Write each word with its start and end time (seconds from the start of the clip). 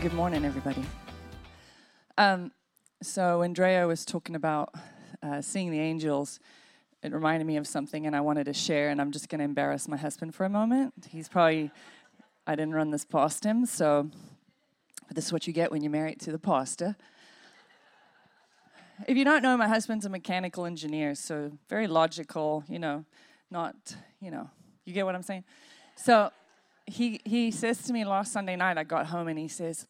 Good 0.00 0.14
morning, 0.14 0.46
everybody. 0.46 0.82
Um, 2.16 2.52
so, 3.02 3.42
Andrea 3.42 3.86
was 3.86 4.06
talking 4.06 4.34
about 4.34 4.74
uh, 5.22 5.42
seeing 5.42 5.70
the 5.70 5.78
angels. 5.78 6.40
It 7.02 7.12
reminded 7.12 7.46
me 7.46 7.58
of 7.58 7.66
something, 7.66 8.06
and 8.06 8.16
I 8.16 8.22
wanted 8.22 8.44
to 8.44 8.54
share. 8.54 8.88
And 8.88 8.98
I'm 8.98 9.10
just 9.10 9.28
going 9.28 9.40
to 9.40 9.44
embarrass 9.44 9.88
my 9.88 9.98
husband 9.98 10.34
for 10.34 10.46
a 10.46 10.48
moment. 10.48 10.94
He's 11.10 11.28
probably, 11.28 11.70
I 12.46 12.54
didn't 12.54 12.72
run 12.72 12.92
this 12.92 13.04
past 13.04 13.44
him, 13.44 13.66
so 13.66 14.08
this 15.10 15.26
is 15.26 15.34
what 15.34 15.46
you 15.46 15.52
get 15.52 15.70
when 15.70 15.82
you're 15.82 15.92
married 15.92 16.18
to 16.20 16.32
the 16.32 16.38
pastor. 16.38 16.96
If 19.06 19.18
you 19.18 19.24
don't 19.26 19.42
know, 19.42 19.54
my 19.58 19.68
husband's 19.68 20.06
a 20.06 20.08
mechanical 20.08 20.64
engineer, 20.64 21.14
so 21.14 21.52
very 21.68 21.86
logical, 21.86 22.64
you 22.70 22.78
know, 22.78 23.04
not, 23.50 23.74
you 24.18 24.30
know, 24.30 24.48
you 24.86 24.94
get 24.94 25.04
what 25.04 25.14
I'm 25.14 25.22
saying? 25.22 25.44
So, 25.94 26.30
he, 26.90 27.20
he 27.24 27.50
says 27.50 27.82
to 27.84 27.92
me 27.92 28.04
last 28.04 28.32
Sunday 28.32 28.56
night, 28.56 28.76
I 28.76 28.84
got 28.84 29.06
home 29.06 29.28
and 29.28 29.38
he 29.38 29.48
says, 29.48 29.86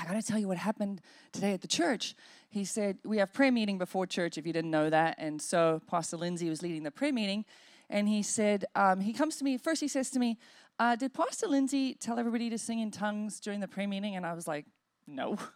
I 0.00 0.04
got 0.04 0.14
to 0.14 0.26
tell 0.26 0.38
you 0.38 0.48
what 0.48 0.56
happened 0.56 1.02
today 1.32 1.52
at 1.52 1.60
the 1.60 1.68
church. 1.68 2.14
He 2.48 2.64
said, 2.64 2.98
We 3.04 3.18
have 3.18 3.32
prayer 3.32 3.52
meeting 3.52 3.76
before 3.76 4.06
church, 4.06 4.38
if 4.38 4.46
you 4.46 4.52
didn't 4.52 4.70
know 4.70 4.88
that. 4.88 5.16
And 5.18 5.40
so 5.40 5.82
Pastor 5.86 6.16
Lindsay 6.16 6.48
was 6.48 6.62
leading 6.62 6.82
the 6.82 6.90
prayer 6.90 7.12
meeting. 7.12 7.44
And 7.90 8.08
he 8.08 8.22
said, 8.22 8.64
um, 8.74 9.00
He 9.00 9.12
comes 9.12 9.36
to 9.36 9.44
me, 9.44 9.58
first 9.58 9.80
he 9.80 9.88
says 9.88 10.10
to 10.10 10.18
me, 10.18 10.38
uh, 10.78 10.96
Did 10.96 11.12
Pastor 11.12 11.46
Lindsay 11.46 11.94
tell 11.94 12.18
everybody 12.18 12.48
to 12.50 12.58
sing 12.58 12.80
in 12.80 12.90
tongues 12.90 13.40
during 13.40 13.60
the 13.60 13.68
prayer 13.68 13.88
meeting? 13.88 14.16
And 14.16 14.24
I 14.24 14.32
was 14.32 14.48
like, 14.48 14.66
No. 15.06 15.36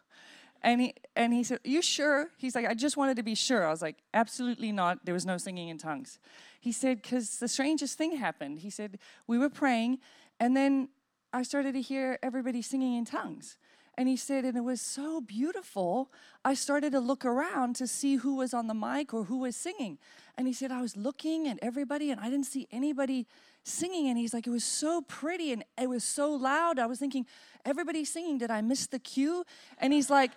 And 0.66 0.80
he, 0.80 0.94
and 1.14 1.34
he 1.34 1.44
said, 1.44 1.60
You 1.62 1.82
sure? 1.82 2.30
He's 2.38 2.54
like, 2.54 2.64
I 2.64 2.72
just 2.72 2.96
wanted 2.96 3.18
to 3.18 3.22
be 3.22 3.34
sure. 3.34 3.66
I 3.66 3.70
was 3.70 3.82
like, 3.82 3.96
Absolutely 4.14 4.72
not. 4.72 5.04
There 5.04 5.12
was 5.12 5.26
no 5.26 5.36
singing 5.36 5.68
in 5.68 5.76
tongues. 5.76 6.18
He 6.58 6.72
said, 6.72 7.02
Because 7.02 7.36
the 7.38 7.48
strangest 7.48 7.98
thing 7.98 8.16
happened. 8.16 8.60
He 8.60 8.70
said, 8.70 8.98
We 9.26 9.36
were 9.36 9.50
praying, 9.50 9.98
and 10.40 10.56
then 10.56 10.88
I 11.34 11.42
started 11.42 11.74
to 11.74 11.82
hear 11.82 12.18
everybody 12.22 12.62
singing 12.62 12.94
in 12.94 13.04
tongues. 13.04 13.58
And 13.96 14.08
he 14.08 14.16
said, 14.16 14.44
and 14.44 14.56
it 14.56 14.64
was 14.64 14.80
so 14.80 15.20
beautiful. 15.20 16.10
I 16.44 16.54
started 16.54 16.92
to 16.92 17.00
look 17.00 17.24
around 17.24 17.76
to 17.76 17.86
see 17.86 18.16
who 18.16 18.36
was 18.36 18.52
on 18.52 18.66
the 18.66 18.74
mic 18.74 19.14
or 19.14 19.24
who 19.24 19.38
was 19.38 19.54
singing. 19.54 19.98
And 20.36 20.48
he 20.48 20.52
said, 20.52 20.72
I 20.72 20.82
was 20.82 20.96
looking 20.96 21.46
at 21.46 21.58
everybody 21.62 22.10
and 22.10 22.20
I 22.20 22.28
didn't 22.28 22.46
see 22.46 22.66
anybody 22.72 23.26
singing. 23.62 24.08
And 24.08 24.18
he's 24.18 24.34
like, 24.34 24.46
it 24.46 24.50
was 24.50 24.64
so 24.64 25.00
pretty 25.02 25.52
and 25.52 25.64
it 25.80 25.88
was 25.88 26.02
so 26.02 26.32
loud. 26.32 26.78
I 26.78 26.86
was 26.86 26.98
thinking, 26.98 27.24
everybody's 27.64 28.10
singing. 28.10 28.38
Did 28.38 28.50
I 28.50 28.60
miss 28.62 28.86
the 28.86 28.98
cue? 28.98 29.44
And 29.78 29.92
he's 29.92 30.10
like, 30.10 30.32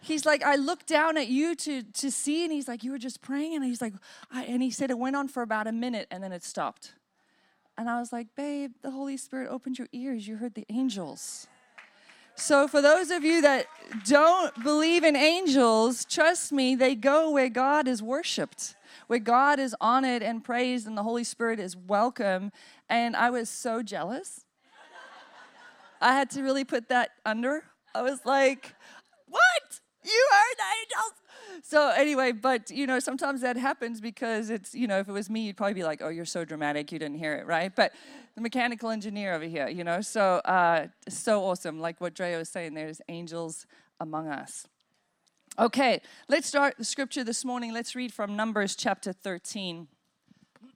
he's 0.00 0.24
like, 0.24 0.42
I 0.42 0.56
looked 0.56 0.86
down 0.86 1.18
at 1.18 1.28
you 1.28 1.54
to, 1.54 1.82
to 1.82 2.10
see, 2.10 2.44
and 2.44 2.52
he's 2.52 2.68
like, 2.68 2.82
you 2.82 2.92
were 2.92 2.98
just 2.98 3.20
praying. 3.20 3.54
And 3.56 3.64
he's 3.64 3.82
like, 3.82 3.94
and 4.32 4.62
he 4.62 4.70
said 4.70 4.90
it 4.90 4.98
went 4.98 5.16
on 5.16 5.28
for 5.28 5.42
about 5.42 5.66
a 5.66 5.72
minute 5.72 6.06
and 6.10 6.22
then 6.22 6.32
it 6.32 6.42
stopped. 6.42 6.94
And 7.78 7.90
I 7.90 8.00
was 8.00 8.10
like, 8.10 8.34
babe, 8.34 8.72
the 8.80 8.90
Holy 8.90 9.18
Spirit 9.18 9.50
opened 9.50 9.78
your 9.78 9.88
ears. 9.92 10.26
You 10.26 10.36
heard 10.36 10.54
the 10.54 10.64
angels. 10.70 11.46
So, 12.38 12.68
for 12.68 12.82
those 12.82 13.10
of 13.10 13.24
you 13.24 13.40
that 13.40 13.66
don't 14.04 14.62
believe 14.62 15.04
in 15.04 15.16
angels, 15.16 16.04
trust 16.04 16.52
me, 16.52 16.74
they 16.74 16.94
go 16.94 17.30
where 17.30 17.48
God 17.48 17.88
is 17.88 18.02
worshiped, 18.02 18.76
where 19.06 19.18
God 19.18 19.58
is 19.58 19.74
honored 19.80 20.22
and 20.22 20.44
praised, 20.44 20.86
and 20.86 20.98
the 20.98 21.02
Holy 21.02 21.24
Spirit 21.24 21.58
is 21.58 21.74
welcome. 21.76 22.52
And 22.90 23.16
I 23.16 23.30
was 23.30 23.48
so 23.48 23.82
jealous. 23.82 24.44
I 26.00 26.12
had 26.12 26.28
to 26.30 26.42
really 26.42 26.64
put 26.64 26.90
that 26.90 27.12
under. 27.24 27.64
I 27.94 28.02
was 28.02 28.20
like, 28.26 28.74
what? 29.28 29.80
You 30.04 30.26
are 30.32 30.54
the 30.56 30.62
angels? 30.82 31.25
So 31.62 31.90
anyway, 31.90 32.32
but 32.32 32.70
you 32.70 32.86
know, 32.86 32.98
sometimes 32.98 33.40
that 33.40 33.56
happens 33.56 34.00
because 34.00 34.50
it's, 34.50 34.74
you 34.74 34.86
know, 34.86 34.98
if 34.98 35.08
it 35.08 35.12
was 35.12 35.30
me, 35.30 35.46
you'd 35.46 35.56
probably 35.56 35.74
be 35.74 35.84
like, 35.84 36.00
oh, 36.02 36.08
you're 36.08 36.24
so 36.24 36.44
dramatic, 36.44 36.92
you 36.92 36.98
didn't 36.98 37.18
hear 37.18 37.34
it, 37.34 37.46
right? 37.46 37.74
But 37.74 37.92
the 38.34 38.40
mechanical 38.40 38.90
engineer 38.90 39.34
over 39.34 39.44
here, 39.44 39.68
you 39.68 39.84
know, 39.84 40.00
so 40.00 40.36
uh, 40.44 40.88
so 41.08 41.44
awesome. 41.44 41.80
Like 41.80 42.00
what 42.00 42.14
Drea 42.14 42.38
was 42.38 42.48
saying, 42.48 42.74
there's 42.74 43.00
angels 43.08 43.66
among 44.00 44.28
us. 44.28 44.66
Okay, 45.58 46.02
let's 46.28 46.46
start 46.46 46.74
the 46.76 46.84
scripture 46.84 47.24
this 47.24 47.44
morning. 47.44 47.72
Let's 47.72 47.94
read 47.94 48.12
from 48.12 48.36
Numbers 48.36 48.76
chapter 48.76 49.12
13. 49.12 49.88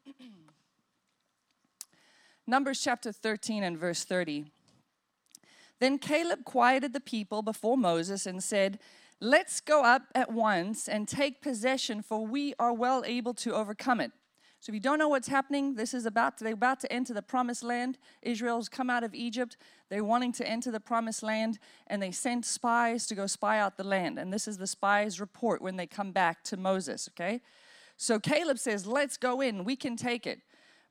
Numbers 2.47 2.81
chapter 2.81 3.13
13 3.13 3.63
and 3.63 3.77
verse 3.77 4.05
30. 4.05 4.47
Then 5.81 5.99
Caleb 5.99 6.45
quieted 6.45 6.93
the 6.93 7.01
people 7.01 7.43
before 7.43 7.77
Moses 7.77 8.27
and 8.27 8.43
said, 8.43 8.79
Let's 9.23 9.61
go 9.61 9.85
up 9.85 10.05
at 10.15 10.33
once 10.33 10.89
and 10.89 11.07
take 11.07 11.43
possession, 11.43 12.01
for 12.01 12.27
we 12.27 12.55
are 12.59 12.73
well 12.73 13.03
able 13.05 13.35
to 13.35 13.55
overcome 13.55 14.01
it. 14.01 14.13
So 14.61 14.71
if 14.71 14.75
you 14.75 14.81
don't 14.81 14.99
know 14.99 15.09
what's 15.09 15.29
happening, 15.29 15.75
this 15.75 15.93
is 15.93 16.07
about 16.07 16.39
to, 16.39 16.45
they're 16.45 16.55
about 16.55 16.81
to 16.81 16.93
enter 16.93 17.13
the 17.13 17.21
promised 17.21 17.63
land. 17.63 17.99
Israel's 18.23 18.71
come 18.71 18.89
out 18.89 19.05
of 19.05 19.15
Egypt. 19.15 19.59
They're 19.91 20.05
wanting 20.05 20.33
to 20.33 20.47
enter 20.47 20.71
the 20.71 20.81
promised 20.81 21.23
land, 21.23 21.59
and 21.87 22.03
they 22.03 22.13
sent 22.13 22.47
spies 22.47 23.07
to 23.09 23.15
go 23.15 23.27
spy 23.27 23.59
out 23.59 23.77
the 23.77 23.85
land. 23.85 24.19
And 24.19 24.33
this 24.33 24.49
is 24.49 24.57
the 24.57 24.67
spies' 24.67 25.21
report 25.21 25.61
when 25.61 25.77
they 25.77 25.87
come 25.87 26.13
back 26.13 26.43
to 26.45 26.57
Moses, 26.57 27.09
okay? 27.13 27.43
So 27.99 28.19
Caleb 28.19 28.59
says, 28.59 28.87
Let's 28.87 29.19
go 29.19 29.43
in, 29.43 29.65
we 29.65 29.77
can 29.77 29.97
take 29.97 30.27
it. 30.27 30.41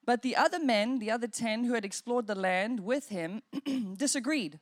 But 0.05 0.21
the 0.21 0.35
other 0.35 0.59
men, 0.59 0.99
the 0.99 1.09
other 1.09 1.27
10 1.27 1.63
who 1.63 1.73
had 1.73 1.85
explored 1.85 2.27
the 2.27 2.35
land 2.35 2.79
with 2.79 3.09
him, 3.09 3.41
disagreed. 3.97 4.59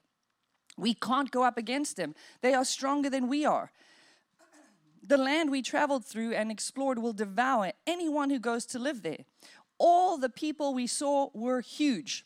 We 0.77 0.93
can't 0.93 1.31
go 1.31 1.43
up 1.43 1.57
against 1.57 1.97
them. 1.97 2.15
They 2.41 2.53
are 2.53 2.63
stronger 2.63 3.09
than 3.09 3.27
we 3.27 3.45
are. 3.45 3.71
The 5.05 5.17
land 5.17 5.49
we 5.49 5.61
traveled 5.61 6.05
through 6.05 6.33
and 6.33 6.51
explored 6.51 6.99
will 6.99 7.13
devour 7.13 7.71
anyone 7.85 8.29
who 8.29 8.39
goes 8.39 8.65
to 8.67 8.79
live 8.79 9.01
there. 9.01 9.25
All 9.79 10.17
the 10.17 10.29
people 10.29 10.73
we 10.73 10.87
saw 10.87 11.29
were 11.33 11.61
huge. 11.61 12.25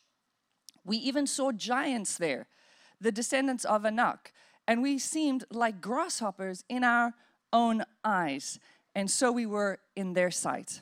We 0.84 0.98
even 0.98 1.28
saw 1.28 1.52
giants 1.52 2.18
there, 2.18 2.48
the 3.00 3.12
descendants 3.12 3.66
of 3.66 3.86
Anak, 3.86 4.34
and 4.68 4.82
we 4.82 4.98
seemed 4.98 5.46
like 5.52 5.80
grasshoppers 5.80 6.64
in 6.70 6.84
our 6.84 7.14
own 7.54 7.84
eyes, 8.04 8.60
and 8.96 9.12
so 9.12 9.32
we 9.32 9.46
were 9.46 9.80
in 9.96 10.14
their 10.14 10.32
sight. 10.32 10.82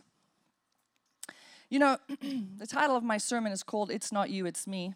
You 1.70 1.80
know, 1.80 1.98
the 2.58 2.68
title 2.68 2.96
of 2.96 3.04
my 3.04 3.18
sermon 3.18 3.52
is 3.52 3.62
called 3.62 3.92
It's 3.92 4.12
Not 4.12 4.30
You, 4.30 4.46
It's 4.46 4.66
Me 4.66 4.94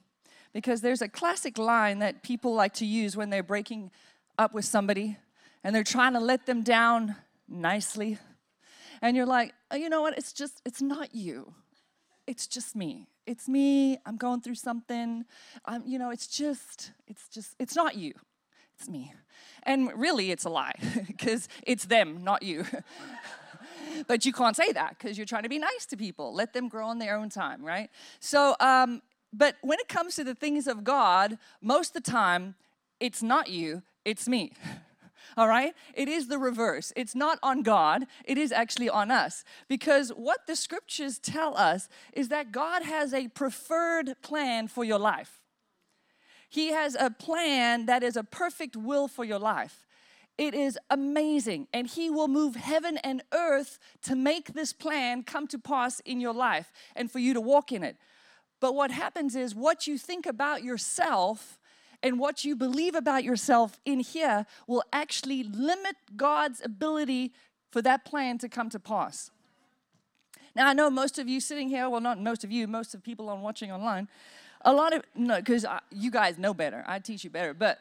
because 0.54 0.82
there's 0.82 1.02
a 1.02 1.10
classic 1.10 1.58
line 1.58 2.00
that 2.00 2.24
people 2.24 2.54
like 2.54 2.74
to 2.76 2.86
use 2.86 3.18
when 3.18 3.30
they're 3.30 3.44
breaking 3.44 3.92
up 4.38 4.54
with 4.54 4.66
somebody 4.66 5.18
and 5.64 5.76
they're 5.76 5.84
trying 5.84 6.14
to 6.14 6.20
let 6.20 6.46
them 6.46 6.62
down 6.62 7.16
nicely. 7.48 8.18
And 9.02 9.18
you're 9.18 9.26
like, 9.26 9.54
oh, 9.72 9.76
you 9.76 9.90
know 9.90 10.02
what? 10.02 10.18
It's 10.18 10.32
just, 10.32 10.62
it's 10.66 10.82
not 10.82 11.14
you. 11.14 11.54
It's 12.28 12.48
just 12.48 12.76
me. 12.76 13.08
It's 13.26 13.48
me. 13.48 13.98
I'm 14.06 14.18
going 14.18 14.42
through 14.42 14.56
something. 14.56 15.26
I'm, 15.66 15.84
you 15.86 15.98
know, 15.98 16.12
it's 16.12 16.28
just, 16.28 16.92
it's 17.08 17.28
just, 17.30 17.56
it's 17.60 17.76
not 17.76 17.96
you. 17.96 18.14
It's 18.78 18.88
me. 18.90 19.14
And 19.64 19.92
really, 19.96 20.32
it's 20.32 20.46
a 20.46 20.50
lie 20.50 20.74
because 21.08 21.48
it's 21.64 21.86
them, 21.86 22.24
not 22.24 22.44
you. 22.44 22.66
but 24.08 24.26
you 24.26 24.34
can't 24.34 24.56
say 24.56 24.72
that 24.72 24.98
because 24.98 25.18
you're 25.18 25.26
trying 25.26 25.44
to 25.44 25.50
be 25.50 25.60
nice 25.60 25.86
to 25.88 25.98
people. 25.98 26.34
Let 26.34 26.54
them 26.54 26.68
grow 26.68 26.88
on 26.88 27.00
their 27.00 27.16
own 27.16 27.30
time, 27.30 27.64
right? 27.64 27.90
So 28.20 28.56
um, 28.60 29.02
but 29.34 29.56
when 29.62 29.80
it 29.80 29.88
comes 29.88 30.16
to 30.16 30.24
the 30.24 30.36
things 30.36 30.68
of 30.68 30.84
God, 30.84 31.38
most 31.62 31.96
of 31.96 32.04
the 32.04 32.12
time, 32.12 32.56
it's 33.00 33.24
not 33.24 33.50
you, 33.50 33.82
it's 34.06 34.28
me. 34.28 34.54
All 35.38 35.48
right? 35.48 35.74
It 35.96 36.08
is 36.08 36.28
the 36.28 36.38
reverse. 36.38 36.94
It's 36.96 37.16
not 37.16 37.40
on 37.42 37.64
God, 37.64 38.06
it 38.26 38.38
is 38.38 38.52
actually 38.52 38.90
on 38.90 39.10
us. 39.10 39.44
Because 39.68 40.10
what 40.10 40.46
the 40.46 40.56
scriptures 40.56 41.18
tell 41.18 41.58
us 41.58 41.90
is 42.14 42.30
that 42.30 42.52
God 42.52 42.84
has 42.84 43.14
a 43.14 43.30
preferred 43.30 44.16
plan 44.22 44.68
for 44.68 44.84
your 44.84 45.00
life. 45.00 45.40
He 46.50 46.68
has 46.68 46.96
a 47.00 47.10
plan 47.10 47.88
that 47.88 48.04
is 48.04 48.16
a 48.16 48.24
perfect 48.24 48.76
will 48.76 49.08
for 49.08 49.26
your 49.26 49.40
life. 49.40 49.88
It 50.38 50.54
is 50.54 50.78
amazing, 50.90 51.68
and 51.74 51.88
He 51.88 52.10
will 52.10 52.28
move 52.28 52.56
heaven 52.56 52.98
and 52.98 53.24
earth 53.34 53.80
to 54.04 54.16
make 54.16 54.54
this 54.54 54.74
plan 54.74 55.24
come 55.24 55.48
to 55.48 55.60
pass 55.60 56.00
in 56.02 56.20
your 56.20 56.34
life 56.34 56.72
and 56.96 57.12
for 57.12 57.20
you 57.20 57.34
to 57.34 57.42
walk 57.42 57.72
in 57.72 57.84
it. 57.84 57.98
But 58.64 58.76
what 58.76 58.92
happens 58.92 59.36
is 59.36 59.54
what 59.54 59.88
you 59.88 59.98
think 59.98 60.26
about 60.26 60.64
yourself 60.64 61.60
and 62.02 62.18
what 62.18 62.46
you 62.46 62.56
believe 62.56 62.96
about 62.96 63.26
yourself 63.26 63.78
in 63.84 64.00
here 64.00 64.46
will 64.68 64.86
actually 64.94 65.44
limit 65.44 65.98
God's 66.16 66.62
ability 66.64 67.34
for 67.72 67.82
that 67.82 68.06
plan 68.06 68.38
to 68.38 68.48
come 68.48 68.70
to 68.70 68.80
pass. 68.80 69.32
Now, 70.56 70.70
I 70.70 70.72
know 70.72 70.90
most 70.90 71.20
of 71.20 71.28
you 71.28 71.42
sitting 71.42 71.68
here, 71.68 71.90
well, 71.90 72.00
not 72.00 72.22
most 72.22 72.46
of 72.46 72.54
you, 72.54 72.66
most 72.66 72.96
of 72.96 73.04
people 73.04 73.28
on 73.28 73.42
watching 73.42 73.70
online, 73.70 74.08
a 74.62 74.72
lot 74.72 74.94
of, 74.94 75.04
no, 75.14 75.40
because 75.40 75.66
you 75.92 76.10
guys 76.10 76.38
know 76.38 76.54
better. 76.54 76.86
I 76.88 77.00
teach 77.00 77.26
you 77.26 77.30
better. 77.30 77.54
But 77.54 77.80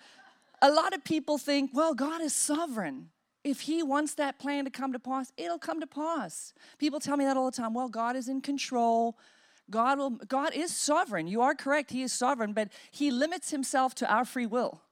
a 0.63 0.73
lot 0.73 0.93
of 0.93 1.05
people 1.05 1.39
think, 1.39 1.71
well, 1.73 1.95
God 1.95 2.21
is 2.23 2.35
sovereign. 2.35 3.11
If 3.45 3.61
He 3.61 3.85
wants 3.85 4.15
that 4.15 4.41
plan 4.41 4.65
to 4.65 4.71
come 4.73 4.93
to 4.93 4.99
pass, 4.99 5.33
it'll 5.37 5.61
come 5.61 5.79
to 5.79 5.87
pass. 5.87 6.53
People 6.79 6.99
tell 6.99 7.17
me 7.17 7.25
that 7.25 7.37
all 7.37 7.49
the 7.49 7.57
time. 7.57 7.73
Well, 7.73 7.89
God 7.89 8.17
is 8.17 8.29
in 8.29 8.41
control. 8.41 9.17
God 9.71 9.99
will 9.99 10.11
God 10.11 10.55
is 10.55 10.75
sovereign. 10.75 11.27
You 11.27 11.43
are 11.43 11.55
correct. 11.55 11.91
He 11.91 12.03
is 12.03 12.13
sovereign, 12.13 12.53
but 12.53 12.69
he 12.91 13.11
limits 13.11 13.51
himself 13.51 13.95
to 13.97 14.13
our 14.13 14.25
free 14.25 14.47
will. 14.47 14.83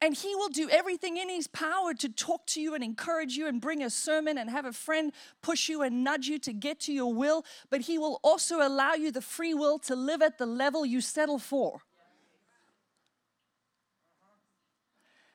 And 0.00 0.14
he 0.14 0.34
will 0.36 0.48
do 0.48 0.70
everything 0.70 1.16
in 1.16 1.28
his 1.28 1.48
power 1.48 1.92
to 1.94 2.08
talk 2.08 2.46
to 2.48 2.60
you 2.60 2.74
and 2.74 2.84
encourage 2.84 3.36
you 3.36 3.48
and 3.48 3.60
bring 3.60 3.82
a 3.82 3.90
sermon 3.90 4.38
and 4.38 4.48
have 4.48 4.64
a 4.64 4.72
friend 4.72 5.12
push 5.42 5.68
you 5.68 5.82
and 5.82 6.04
nudge 6.04 6.28
you 6.28 6.38
to 6.38 6.52
get 6.52 6.78
to 6.80 6.92
your 6.92 7.12
will, 7.12 7.44
but 7.68 7.80
he 7.82 7.98
will 7.98 8.20
also 8.22 8.64
allow 8.64 8.94
you 8.94 9.10
the 9.10 9.20
free 9.20 9.54
will 9.54 9.78
to 9.80 9.96
live 9.96 10.22
at 10.22 10.38
the 10.38 10.46
level 10.46 10.86
you 10.86 11.00
settle 11.00 11.40
for. 11.40 11.80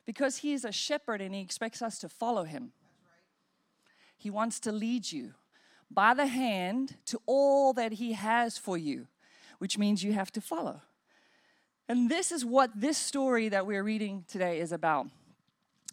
Because 0.06 0.38
He 0.38 0.54
is 0.54 0.66
a 0.66 0.72
shepherd 0.72 1.22
and 1.22 1.34
He 1.34 1.42
expects 1.42 1.82
us 1.82 1.98
to 2.00 2.10
follow 2.10 2.44
Him. 2.44 2.74
He 4.18 4.30
wants 4.30 4.60
to 4.62 4.72
lead 4.72 5.12
you 5.12 5.34
by 5.94 6.14
the 6.14 6.28
hand 6.28 6.96
to 7.06 7.22
all 7.26 7.74
that 7.74 7.94
He 7.94 8.14
has 8.14 8.58
for 8.58 8.78
you, 8.78 9.08
which 9.60 9.78
means 9.78 10.04
you 10.04 10.14
have 10.14 10.32
to 10.34 10.42
follow. 10.42 10.82
And 11.90 12.10
this 12.10 12.32
is 12.32 12.46
what 12.46 12.72
this 12.76 12.98
story 12.98 13.50
that 13.50 13.66
we're 13.66 13.84
reading 13.84 14.26
today 14.28 14.60
is 14.60 14.72
about. 14.72 15.08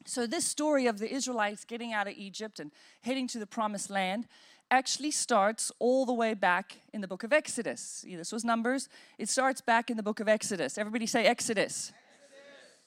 So, 0.06 0.26
this 0.26 0.44
story 0.44 0.86
of 0.86 0.98
the 0.98 1.12
Israelites 1.12 1.64
getting 1.64 1.92
out 1.92 2.06
of 2.06 2.14
Egypt 2.16 2.58
and 2.58 2.70
heading 3.02 3.26
to 3.28 3.38
the 3.38 3.46
promised 3.46 3.90
land 3.90 4.26
actually 4.70 5.10
starts 5.10 5.72
all 5.78 6.06
the 6.06 6.12
way 6.12 6.32
back 6.32 6.78
in 6.92 7.00
the 7.00 7.08
book 7.08 7.24
of 7.24 7.32
Exodus. 7.32 8.04
This 8.08 8.32
was 8.32 8.44
Numbers. 8.44 8.88
It 9.18 9.28
starts 9.28 9.60
back 9.60 9.90
in 9.90 9.96
the 9.96 10.02
book 10.02 10.20
of 10.20 10.28
Exodus. 10.28 10.78
Everybody 10.78 11.06
say 11.06 11.26
Exodus. 11.26 11.92
Exodus. 11.92 11.94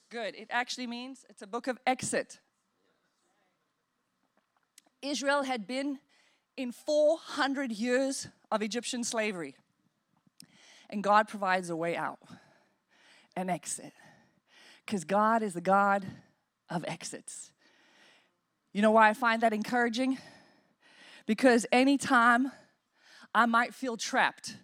Good. 0.10 0.36
It 0.36 0.48
actually 0.50 0.88
means 0.88 1.25
it's 1.30 1.42
a 1.42 1.48
book 1.48 1.68
of 1.68 1.77
exit. 1.86 2.39
Israel 5.01 5.44
had 5.44 5.68
been 5.68 6.00
in 6.56 6.72
400 6.72 7.72
years 7.72 8.28
of 8.52 8.62
Egyptian 8.62 9.04
slavery. 9.04 9.56
And 10.90 11.04
God 11.04 11.28
provides 11.28 11.70
a 11.70 11.76
way 11.76 11.96
out, 11.96 12.20
an 13.36 13.50
exit. 13.50 13.94
Because 14.86 15.04
God 15.06 15.42
is 15.42 15.54
the 15.54 15.62
God 15.62 16.06
of 16.70 16.86
exits. 16.88 17.52
You 18.74 18.82
know 18.82 18.92
why 18.92 19.10
I 19.10 19.14
find 19.14 19.42
that 19.42 19.54
encouraging? 19.54 20.18
Because 21.26 21.66
anytime 21.72 22.52
I 23.34 23.46
might 23.46 23.74
feel 23.74 23.98
trapped, 23.98 24.58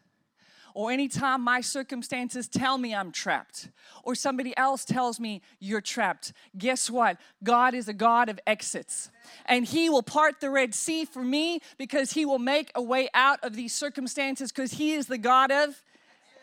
or 0.80 0.94
anytime 0.94 1.42
my 1.42 1.60
circumstances 1.60 2.48
tell 2.48 2.78
me 2.78 2.96
I'm 2.96 3.12
trapped, 3.12 3.68
or 4.02 4.16
somebody 4.16 4.56
else 4.56 4.86
tells 4.86 5.20
me 5.20 5.42
you're 5.60 5.82
trapped, 5.82 6.32
guess 6.58 6.90
what? 6.90 7.18
God 7.44 7.74
is 7.74 7.90
a 7.90 7.94
God 7.94 8.30
of 8.30 8.40
exits. 8.48 9.12
And 9.46 9.66
He 9.66 9.90
will 9.90 10.02
part 10.02 10.40
the 10.40 10.50
Red 10.50 10.74
Sea 10.74 11.04
for 11.04 11.22
me 11.22 11.60
because 11.78 12.14
He 12.14 12.26
will 12.26 12.40
make 12.40 12.72
a 12.76 12.82
way 12.82 13.10
out 13.14 13.44
of 13.44 13.58
these 13.58 13.74
circumstances 13.74 14.54
because 14.54 14.72
He 14.72 14.94
is 14.94 15.08
the 15.08 15.18
God 15.18 15.52
of 15.52 15.84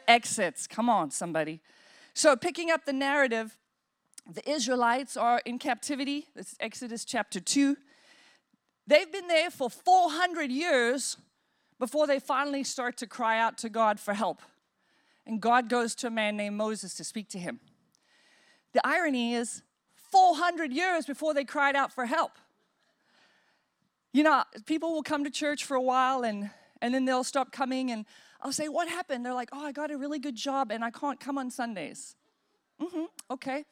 exits. 0.07 0.67
Come 0.67 0.91
on, 0.91 1.11
somebody. 1.11 1.63
So, 2.13 2.37
picking 2.37 2.71
up 2.71 2.85
the 2.85 2.93
narrative, 2.93 3.57
the 4.31 4.47
Israelites 4.47 5.17
are 5.17 5.41
in 5.47 5.59
captivity. 5.59 6.27
This 6.35 6.49
is 6.49 6.57
Exodus 6.61 7.07
chapter 7.07 7.41
2. 7.41 7.75
They've 8.87 9.11
been 9.11 9.29
there 9.29 9.51
for 9.51 9.71
400 9.71 10.51
years 10.51 11.17
before 11.79 12.07
they 12.07 12.19
finally 12.19 12.65
start 12.65 12.97
to 12.99 13.07
cry 13.07 13.39
out 13.39 13.59
to 13.59 13.69
God 13.69 14.01
for 14.01 14.15
help. 14.15 14.43
And 15.27 15.41
God 15.41 15.69
goes 15.69 15.95
to 15.97 16.07
a 16.07 16.11
man 16.11 16.37
named 16.37 16.57
Moses 16.57 16.95
to 16.95 17.05
speak 17.05 17.29
to 17.31 17.39
him. 17.39 17.61
The 18.73 18.81
irony 18.87 19.35
is, 19.35 19.63
400 20.13 20.73
years 20.73 21.05
before 21.05 21.35
they 21.35 21.45
cried 21.45 21.77
out 21.77 21.93
for 21.93 22.07
help. 22.07 22.33
You 24.13 24.23
know, 24.23 24.45
people 24.65 24.93
will 24.93 25.03
come 25.03 25.25
to 25.25 25.31
church 25.31 25.65
for 25.65 25.75
a 25.75 25.83
while 25.83 26.23
and, 26.23 26.51
and 26.81 26.95
then 26.95 27.05
they'll 27.05 27.25
stop 27.25 27.53
coming, 27.53 27.91
and 27.91 28.07
I'll 28.41 28.53
say, 28.53 28.69
What 28.69 28.89
happened? 28.89 29.27
They're 29.27 29.35
like, 29.35 29.51
Oh, 29.53 29.65
I 29.65 29.73
got 29.73 29.91
a 29.91 29.99
really 29.99 30.19
good 30.19 30.37
job 30.37 30.71
and 30.71 30.85
I 30.85 30.91
can't 30.91 31.19
come 31.19 31.39
on 31.39 31.51
Sundays. 31.51 32.15
Mm-hmm, 32.81 33.05
okay. 33.31 33.65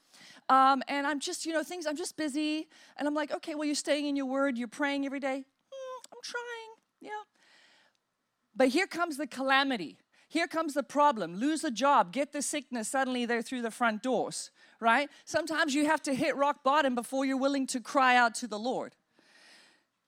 Um, 0.48 0.82
and 0.88 1.06
I'm 1.06 1.20
just, 1.20 1.46
you 1.46 1.52
know, 1.52 1.62
things, 1.62 1.86
I'm 1.86 1.96
just 1.96 2.16
busy. 2.16 2.68
And 2.96 3.06
I'm 3.06 3.14
like, 3.14 3.32
okay, 3.32 3.54
well, 3.54 3.64
you're 3.64 3.74
staying 3.74 4.06
in 4.06 4.16
your 4.16 4.26
word, 4.26 4.56
you're 4.56 4.68
praying 4.68 5.04
every 5.06 5.20
day. 5.20 5.44
Mm, 5.44 6.04
I'm 6.12 6.18
trying, 6.22 6.74
yeah. 7.00 7.10
But 8.56 8.68
here 8.68 8.86
comes 8.86 9.16
the 9.16 9.26
calamity. 9.26 9.98
Here 10.28 10.46
comes 10.48 10.74
the 10.74 10.82
problem. 10.82 11.36
Lose 11.36 11.62
a 11.64 11.70
job, 11.70 12.12
get 12.12 12.32
the 12.32 12.42
sickness, 12.42 12.88
suddenly 12.88 13.24
they're 13.24 13.42
through 13.42 13.62
the 13.62 13.70
front 13.70 14.02
doors, 14.02 14.50
right? 14.80 15.08
Sometimes 15.24 15.74
you 15.74 15.86
have 15.86 16.02
to 16.02 16.14
hit 16.14 16.34
rock 16.34 16.64
bottom 16.64 16.94
before 16.94 17.24
you're 17.24 17.36
willing 17.36 17.66
to 17.68 17.80
cry 17.80 18.16
out 18.16 18.34
to 18.36 18.48
the 18.48 18.58
Lord. 18.58 18.96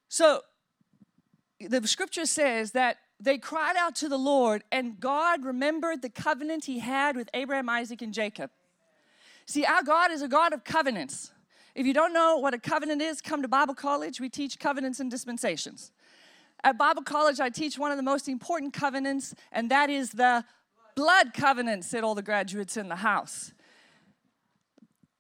So 0.09 0.43
the 1.61 1.87
scripture 1.87 2.27
says 2.27 2.73
that 2.73 2.97
they 3.21 3.39
cried 3.39 3.77
out 3.77 3.95
to 3.97 4.09
the 4.09 4.19
Lord, 4.19 4.65
and 4.71 4.99
God 5.01 5.45
remembered 5.45 6.03
the 6.03 6.11
covenant 6.11 6.65
he 6.65 6.81
had 6.81 7.17
with 7.17 7.31
Abraham, 7.33 7.69
Isaac, 7.69 8.03
and 8.03 8.13
Jacob. 8.13 8.51
See, 9.47 9.65
our 9.65 9.83
God 9.83 10.11
is 10.11 10.23
a 10.23 10.29
God 10.29 10.53
of 10.53 10.65
covenants. 10.65 11.31
If 11.75 11.87
you 11.87 11.95
don't 11.95 12.13
know 12.13 12.37
what 12.39 12.53
a 12.53 12.59
covenant 12.59 13.01
is, 13.01 13.21
come 13.21 13.43
to 13.43 13.49
Bible 13.49 13.75
college. 13.75 14.21
We 14.21 14.29
teach 14.29 14.59
covenants 14.59 14.99
and 14.99 15.11
dispensations. 15.11 15.93
At 16.65 16.79
Bible 16.79 17.03
college, 17.03 17.41
I 17.41 17.49
teach 17.49 17.79
one 17.79 17.91
of 17.91 17.97
the 17.97 18.03
most 18.03 18.29
important 18.29 18.73
covenants, 18.73 19.35
and 19.53 19.71
that 19.71 19.91
is 19.91 20.11
the 20.11 20.45
blood 20.95 21.35
covenant, 21.35 21.85
said 21.85 22.03
all 22.03 22.15
the 22.15 22.23
graduates 22.23 22.77
in 22.77 22.89
the 22.89 22.97
house. 22.97 23.53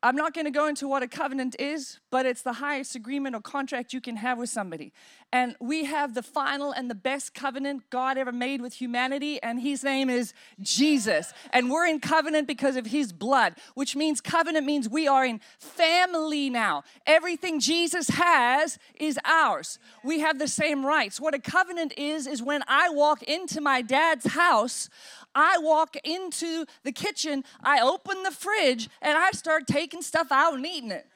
I'm 0.02 0.16
not 0.16 0.34
going 0.34 0.44
to 0.44 0.50
go 0.50 0.66
into 0.66 0.88
what 0.88 1.02
a 1.02 1.08
covenant 1.08 1.56
is, 1.58 2.00
but 2.16 2.24
it's 2.24 2.40
the 2.40 2.54
highest 2.54 2.94
agreement 2.94 3.36
or 3.36 3.42
contract 3.42 3.92
you 3.92 4.00
can 4.00 4.16
have 4.16 4.38
with 4.38 4.48
somebody. 4.48 4.90
And 5.34 5.54
we 5.60 5.84
have 5.84 6.14
the 6.14 6.22
final 6.22 6.72
and 6.72 6.88
the 6.88 6.94
best 6.94 7.34
covenant 7.34 7.90
God 7.90 8.16
ever 8.16 8.32
made 8.32 8.62
with 8.62 8.72
humanity, 8.72 9.38
and 9.42 9.60
his 9.60 9.84
name 9.84 10.08
is 10.08 10.32
Jesus. 10.58 11.34
And 11.52 11.70
we're 11.70 11.86
in 11.86 12.00
covenant 12.00 12.48
because 12.48 12.76
of 12.76 12.86
his 12.86 13.12
blood, 13.12 13.56
which 13.74 13.94
means 13.94 14.22
covenant 14.22 14.64
means 14.64 14.88
we 14.88 15.06
are 15.06 15.26
in 15.26 15.42
family 15.58 16.48
now. 16.48 16.84
Everything 17.06 17.60
Jesus 17.60 18.08
has 18.08 18.78
is 18.98 19.18
ours. 19.26 19.78
We 20.02 20.20
have 20.20 20.38
the 20.38 20.48
same 20.48 20.86
rights. 20.86 21.20
What 21.20 21.34
a 21.34 21.38
covenant 21.38 21.92
is, 21.98 22.26
is 22.26 22.42
when 22.42 22.62
I 22.66 22.88
walk 22.88 23.24
into 23.24 23.60
my 23.60 23.82
dad's 23.82 24.28
house, 24.28 24.88
I 25.34 25.58
walk 25.58 25.96
into 26.02 26.64
the 26.82 26.92
kitchen, 26.92 27.44
I 27.62 27.80
open 27.80 28.22
the 28.22 28.30
fridge, 28.30 28.88
and 29.02 29.18
I 29.18 29.32
start 29.32 29.66
taking 29.66 30.00
stuff 30.00 30.32
out 30.32 30.54
and 30.54 30.64
eating 30.64 30.92
it. 30.92 31.06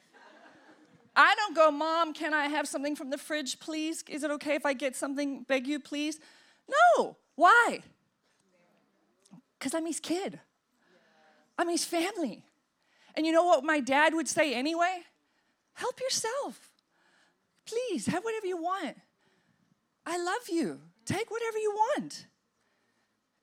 I 1.15 1.35
don't 1.35 1.57
go, 1.57 1.71
Mom, 1.71 2.12
can 2.15 2.33
I 2.33 2.47
have 2.47 2.69
something 2.69 2.95
from 2.95 3.11
the 3.11 3.19
fridge, 3.19 3.59
please? 3.59 4.05
Is 4.09 4.23
it 4.23 4.31
okay 4.33 4.55
if 4.55 4.65
I 4.65 4.73
get 4.73 4.95
something? 4.95 5.43
Beg 5.43 5.67
you, 5.67 5.81
please? 5.81 6.21
No. 6.69 7.17
Why? 7.35 7.81
Because 9.59 9.75
I'm 9.75 9.87
his 9.87 10.01
kid, 10.01 10.41
I'm 11.59 11.69
his 11.69 11.85
family. 11.85 12.45
And 13.15 13.27
you 13.27 13.33
know 13.33 13.45
what 13.45 13.65
my 13.65 13.81
dad 13.81 14.15
would 14.15 14.29
say 14.29 14.55
anyway? 14.55 15.03
Help 15.75 16.00
yourself. 16.00 16.71
Please, 17.67 18.07
have 18.07 18.25
whatever 18.25 18.47
you 18.47 18.57
want. 18.57 18.97
I 20.07 20.17
love 20.17 20.49
you. 20.49 20.81
Take 21.05 21.31
whatever 21.31 21.59
you 21.59 21.73
want. 21.73 22.26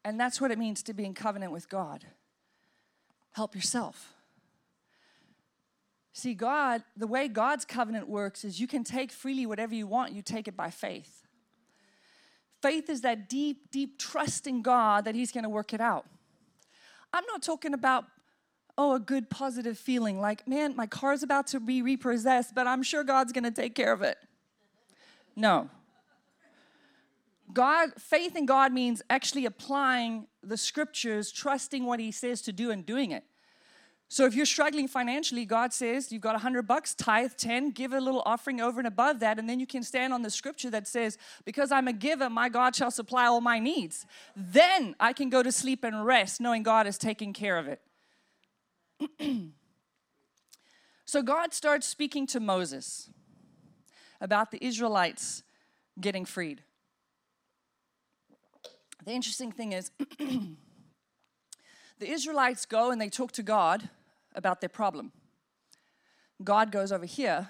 And 0.04 0.20
that's 0.20 0.40
what 0.40 0.52
it 0.52 0.58
means 0.58 0.84
to 0.84 0.94
be 0.94 1.06
in 1.06 1.14
covenant 1.14 1.52
with 1.52 1.70
God. 1.70 2.06
Help 3.32 3.56
yourself. 3.56 4.14
See, 6.18 6.34
God, 6.34 6.82
the 6.96 7.06
way 7.06 7.28
God's 7.28 7.64
covenant 7.64 8.10
works 8.10 8.44
is 8.44 8.60
you 8.60 8.66
can 8.66 8.84
take 8.84 9.12
freely 9.12 9.46
whatever 9.46 9.76
you 9.76 9.86
want, 9.86 10.14
you 10.14 10.24
take 10.24 10.48
it 10.48 10.58
by 10.58 10.72
faith. 10.72 11.28
Faith 12.60 12.90
is 12.90 13.02
that 13.02 13.30
deep, 13.30 13.70
deep 13.70 14.00
trust 14.00 14.48
in 14.48 14.64
God 14.64 15.06
that 15.06 15.14
He's 15.14 15.32
gonna 15.32 15.48
work 15.48 15.76
it 15.76 15.80
out. 15.80 16.08
I'm 17.14 17.24
not 17.28 17.44
talking 17.44 17.76
about, 17.76 18.06
oh, 18.80 18.96
a 18.96 19.00
good 19.00 19.30
positive 19.30 19.78
feeling 19.78 20.20
like, 20.20 20.48
man, 20.48 20.76
my 20.76 20.88
car's 20.88 21.22
about 21.22 21.46
to 21.48 21.60
be 21.60 21.84
repossessed, 21.84 22.56
but 22.56 22.66
I'm 22.66 22.82
sure 22.82 23.04
God's 23.04 23.32
gonna 23.32 23.52
take 23.52 23.76
care 23.76 23.94
of 23.94 24.02
it. 24.02 24.18
No. 25.36 25.70
God, 27.54 27.92
faith 28.02 28.36
in 28.36 28.48
God 28.48 28.74
means 28.74 29.04
actually 29.12 29.46
applying 29.46 30.26
the 30.42 30.58
scriptures, 30.58 31.32
trusting 31.32 31.86
what 31.86 32.00
He 32.00 32.12
says 32.12 32.42
to 32.42 32.52
do 32.52 32.72
and 32.72 32.84
doing 32.84 33.12
it. 33.12 33.24
So 34.10 34.26
if 34.26 34.36
you're 34.36 34.46
struggling 34.46 34.88
financially, 34.88 35.44
God 35.46 35.74
says 35.74 36.14
you've 36.14 36.22
got 36.22 36.40
hundred 36.40 36.66
bucks, 36.66 36.96
tithe 36.96 37.34
10, 37.36 37.72
give 37.72 37.92
a 37.92 38.00
little 38.00 38.24
offering 38.26 38.62
over 38.62 38.80
and 38.80 38.88
above 38.88 39.20
that, 39.20 39.38
and 39.38 39.50
then 39.50 39.60
you 39.60 39.68
can 39.68 39.84
stand 39.84 40.14
on 40.14 40.22
the 40.22 40.30
scripture 40.30 40.70
that 40.70 40.88
says, 40.88 41.18
Because 41.44 41.74
I'm 41.74 41.90
a 41.90 41.94
giver, 41.94 42.30
my 42.30 42.48
God 42.48 42.74
shall 42.74 42.92
supply 42.92 43.26
all 43.26 43.42
my 43.42 43.60
needs. 43.60 44.06
Then 44.36 44.96
I 45.00 45.12
can 45.12 45.30
go 45.30 45.44
to 45.44 45.52
sleep 45.52 45.84
and 45.84 46.06
rest, 46.06 46.40
knowing 46.40 46.64
God 46.64 46.88
is 46.88 46.98
taking 46.98 47.34
care 47.34 47.58
of 47.58 47.68
it. 47.68 47.82
so 51.06 51.22
God 51.22 51.54
starts 51.54 51.86
speaking 51.86 52.26
to 52.28 52.40
Moses 52.40 53.10
about 54.22 54.52
the 54.52 54.66
Israelites 54.66 55.44
getting 56.00 56.24
freed. 56.24 56.64
The 59.04 59.12
interesting 59.12 59.52
thing 59.52 59.74
is, 59.74 59.92
the 60.18 60.56
Israelites 62.00 62.66
go 62.66 62.90
and 62.90 63.02
they 63.02 63.10
talk 63.10 63.34
to 63.34 63.44
God 63.44 63.90
about 64.38 64.62
their 64.62 64.70
problem. 64.70 65.12
God 66.44 66.72
goes 66.72 66.92
over 66.92 67.06
here 67.06 67.50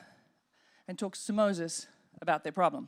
and 0.88 0.98
talks 0.98 1.26
to 1.26 1.34
Moses 1.34 1.86
about 2.22 2.44
their 2.44 2.54
problem. 2.54 2.88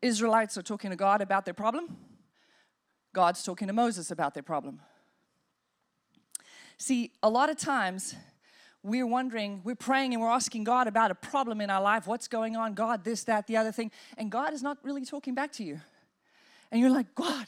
Israelites 0.00 0.56
are 0.56 0.62
talking 0.62 0.90
to 0.90 0.96
God 0.96 1.20
about 1.20 1.44
their 1.44 1.52
problem. 1.52 1.96
God's 3.12 3.42
talking 3.42 3.66
to 3.66 3.74
Moses 3.74 4.10
about 4.10 4.34
their 4.34 4.42
problem. 4.42 4.80
See, 6.78 7.12
a 7.22 7.28
lot 7.28 7.50
of 7.50 7.58
times 7.58 8.14
we're 8.82 9.06
wondering, 9.06 9.60
we're 9.64 9.74
praying 9.74 10.14
and 10.14 10.22
we're 10.22 10.30
asking 10.30 10.64
God 10.64 10.86
about 10.86 11.10
a 11.10 11.14
problem 11.14 11.60
in 11.60 11.68
our 11.68 11.82
life. 11.82 12.06
What's 12.06 12.28
going 12.28 12.56
on? 12.56 12.72
God, 12.72 13.04
this, 13.04 13.24
that, 13.24 13.46
the 13.46 13.56
other 13.56 13.72
thing. 13.72 13.90
And 14.16 14.30
God 14.30 14.54
is 14.54 14.62
not 14.62 14.78
really 14.82 15.04
talking 15.04 15.34
back 15.34 15.52
to 15.52 15.64
you. 15.64 15.80
And 16.70 16.80
you're 16.80 16.90
like, 16.90 17.14
God, 17.14 17.46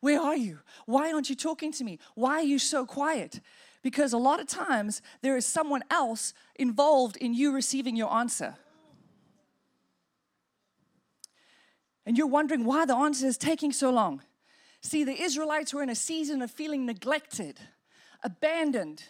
where 0.00 0.20
are 0.20 0.36
you? 0.36 0.58
Why 0.84 1.12
aren't 1.12 1.30
you 1.30 1.36
talking 1.36 1.72
to 1.72 1.84
me? 1.84 1.98
Why 2.14 2.34
are 2.34 2.42
you 2.42 2.58
so 2.58 2.84
quiet? 2.84 3.40
Because 3.84 4.14
a 4.14 4.18
lot 4.18 4.40
of 4.40 4.46
times 4.46 5.02
there 5.20 5.36
is 5.36 5.44
someone 5.44 5.82
else 5.90 6.32
involved 6.56 7.18
in 7.18 7.34
you 7.34 7.52
receiving 7.52 7.96
your 7.96 8.10
answer. 8.12 8.56
And 12.06 12.16
you're 12.16 12.26
wondering 12.26 12.64
why 12.64 12.86
the 12.86 12.96
answer 12.96 13.26
is 13.26 13.36
taking 13.36 13.72
so 13.72 13.90
long. 13.90 14.22
See, 14.80 15.04
the 15.04 15.20
Israelites 15.20 15.74
were 15.74 15.82
in 15.82 15.90
a 15.90 15.94
season 15.94 16.40
of 16.40 16.50
feeling 16.50 16.86
neglected, 16.86 17.60
abandoned, 18.22 19.04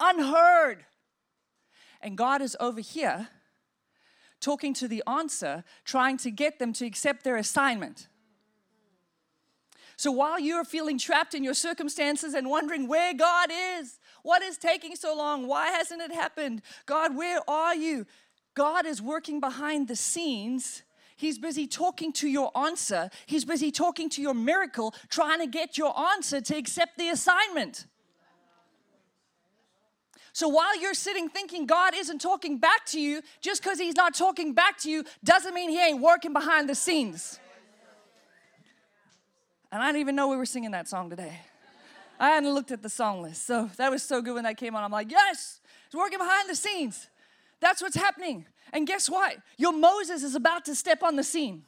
unheard. 0.00 0.84
And 2.00 2.18
God 2.18 2.42
is 2.42 2.56
over 2.58 2.80
here 2.80 3.28
talking 4.40 4.74
to 4.74 4.88
the 4.88 5.04
answer, 5.06 5.62
trying 5.84 6.16
to 6.18 6.32
get 6.32 6.58
them 6.58 6.72
to 6.72 6.84
accept 6.84 7.22
their 7.22 7.36
assignment. 7.36 8.08
So 9.96 10.10
while 10.10 10.38
you're 10.38 10.64
feeling 10.64 10.98
trapped 10.98 11.34
in 11.34 11.42
your 11.42 11.54
circumstances 11.54 12.34
and 12.34 12.50
wondering 12.50 12.86
where 12.86 13.14
God 13.14 13.50
is, 13.78 13.98
what 14.26 14.42
is 14.42 14.58
taking 14.58 14.96
so 14.96 15.16
long? 15.16 15.46
Why 15.46 15.70
hasn't 15.70 16.02
it 16.02 16.10
happened? 16.10 16.60
God, 16.84 17.16
where 17.16 17.40
are 17.48 17.76
you? 17.76 18.06
God 18.54 18.84
is 18.84 19.00
working 19.00 19.38
behind 19.38 19.86
the 19.86 19.94
scenes. 19.94 20.82
He's 21.14 21.38
busy 21.38 21.68
talking 21.68 22.12
to 22.14 22.28
your 22.28 22.50
answer. 22.58 23.08
He's 23.26 23.44
busy 23.44 23.70
talking 23.70 24.10
to 24.10 24.20
your 24.20 24.34
miracle, 24.34 24.94
trying 25.08 25.38
to 25.38 25.46
get 25.46 25.78
your 25.78 25.96
answer 25.98 26.40
to 26.40 26.56
accept 26.56 26.98
the 26.98 27.08
assignment. 27.08 27.86
So 30.32 30.48
while 30.48 30.78
you're 30.78 30.92
sitting 30.92 31.28
thinking 31.28 31.64
God 31.64 31.94
isn't 31.94 32.20
talking 32.20 32.58
back 32.58 32.84
to 32.86 33.00
you, 33.00 33.22
just 33.40 33.62
because 33.62 33.78
He's 33.78 33.94
not 33.94 34.12
talking 34.12 34.54
back 34.54 34.76
to 34.80 34.90
you 34.90 35.04
doesn't 35.22 35.54
mean 35.54 35.70
He 35.70 35.80
ain't 35.80 36.02
working 36.02 36.32
behind 36.32 36.68
the 36.68 36.74
scenes. 36.74 37.38
And 39.70 39.82
I 39.82 39.86
didn't 39.86 40.00
even 40.00 40.16
know 40.16 40.28
we 40.28 40.36
were 40.36 40.46
singing 40.46 40.72
that 40.72 40.88
song 40.88 41.10
today. 41.10 41.38
I 42.18 42.30
hadn't 42.30 42.52
looked 42.54 42.70
at 42.70 42.82
the 42.82 42.88
song 42.88 43.22
list. 43.22 43.46
So 43.46 43.70
that 43.76 43.90
was 43.90 44.02
so 44.02 44.22
good 44.22 44.34
when 44.34 44.44
that 44.44 44.56
came 44.56 44.74
on. 44.74 44.82
I'm 44.82 44.92
like, 44.92 45.10
yes, 45.10 45.60
it's 45.86 45.94
working 45.94 46.18
behind 46.18 46.48
the 46.48 46.54
scenes. 46.54 47.08
That's 47.60 47.82
what's 47.82 47.96
happening. 47.96 48.46
And 48.72 48.86
guess 48.86 49.08
what? 49.08 49.36
Your 49.56 49.72
Moses 49.72 50.22
is 50.22 50.34
about 50.34 50.64
to 50.66 50.74
step 50.74 51.02
on 51.02 51.16
the 51.16 51.24
scene. 51.24 51.64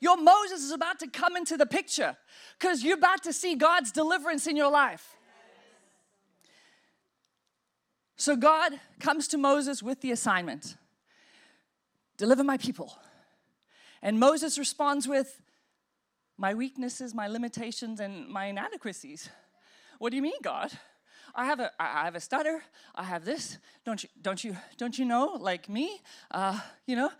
Your 0.00 0.16
Moses 0.16 0.62
is 0.62 0.72
about 0.72 0.98
to 1.00 1.06
come 1.06 1.36
into 1.36 1.56
the 1.56 1.66
picture 1.66 2.16
because 2.58 2.82
you're 2.82 2.96
about 2.96 3.22
to 3.24 3.32
see 3.32 3.54
God's 3.54 3.92
deliverance 3.92 4.46
in 4.46 4.56
your 4.56 4.70
life. 4.70 5.16
So 8.16 8.36
God 8.36 8.72
comes 9.00 9.28
to 9.28 9.38
Moses 9.38 9.82
with 9.82 10.00
the 10.00 10.12
assignment 10.12 10.76
deliver 12.18 12.44
my 12.44 12.56
people. 12.56 12.96
And 14.00 14.20
Moses 14.20 14.56
responds 14.58 15.08
with, 15.08 15.40
my 16.38 16.54
weaknesses, 16.54 17.14
my 17.14 17.26
limitations, 17.26 18.00
and 18.00 18.28
my 18.28 18.46
inadequacies. 18.46 19.28
What 20.02 20.10
do 20.10 20.16
you 20.16 20.22
mean, 20.22 20.42
God? 20.42 20.72
I 21.32 21.44
have 21.44 21.60
a 21.60 21.70
I 21.78 22.06
have 22.06 22.16
a 22.16 22.20
stutter. 22.20 22.64
I 22.92 23.04
have 23.04 23.24
this. 23.24 23.58
Don't 23.84 24.02
you 24.02 24.08
don't 24.20 24.42
you 24.42 24.56
don't 24.76 24.98
you 24.98 25.04
know? 25.04 25.36
Like 25.38 25.68
me, 25.68 26.00
uh, 26.32 26.58
you 26.88 26.96
know. 26.96 27.12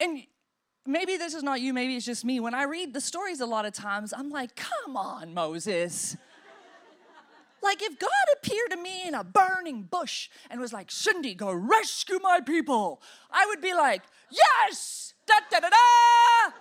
And 0.00 0.22
maybe 0.86 1.18
this 1.18 1.34
is 1.34 1.42
not 1.42 1.60
you. 1.60 1.74
Maybe 1.74 1.94
it's 1.94 2.06
just 2.06 2.24
me. 2.24 2.40
When 2.40 2.54
I 2.54 2.62
read 2.62 2.94
the 2.94 3.02
stories, 3.02 3.42
a 3.42 3.44
lot 3.44 3.66
of 3.66 3.74
times 3.74 4.14
I'm 4.16 4.30
like, 4.30 4.56
"Come 4.56 4.96
on, 4.96 5.34
Moses." 5.34 6.16
Like 7.62 7.82
if 7.82 7.98
God 7.98 8.10
appeared 8.32 8.70
to 8.70 8.78
me 8.78 9.06
in 9.06 9.14
a 9.14 9.22
burning 9.22 9.82
bush 9.82 10.30
and 10.48 10.58
was 10.58 10.72
like, 10.72 10.90
Cindy, 10.90 11.34
go 11.34 11.52
rescue 11.52 12.18
my 12.22 12.40
people, 12.40 13.02
I 13.30 13.44
would 13.44 13.60
be 13.60 13.74
like, 13.74 14.02
yes! 14.30 15.12
Da 15.26 15.34
da 15.50 15.60
da 15.60 15.68
da! 15.68 16.52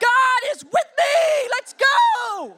God 0.00 0.56
is 0.56 0.64
with 0.64 0.90
me! 0.98 1.48
Let's 1.52 1.72
go! 1.72 2.56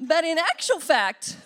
But, 0.00 0.24
in 0.24 0.38
actual 0.38 0.80
fact, 0.80 1.36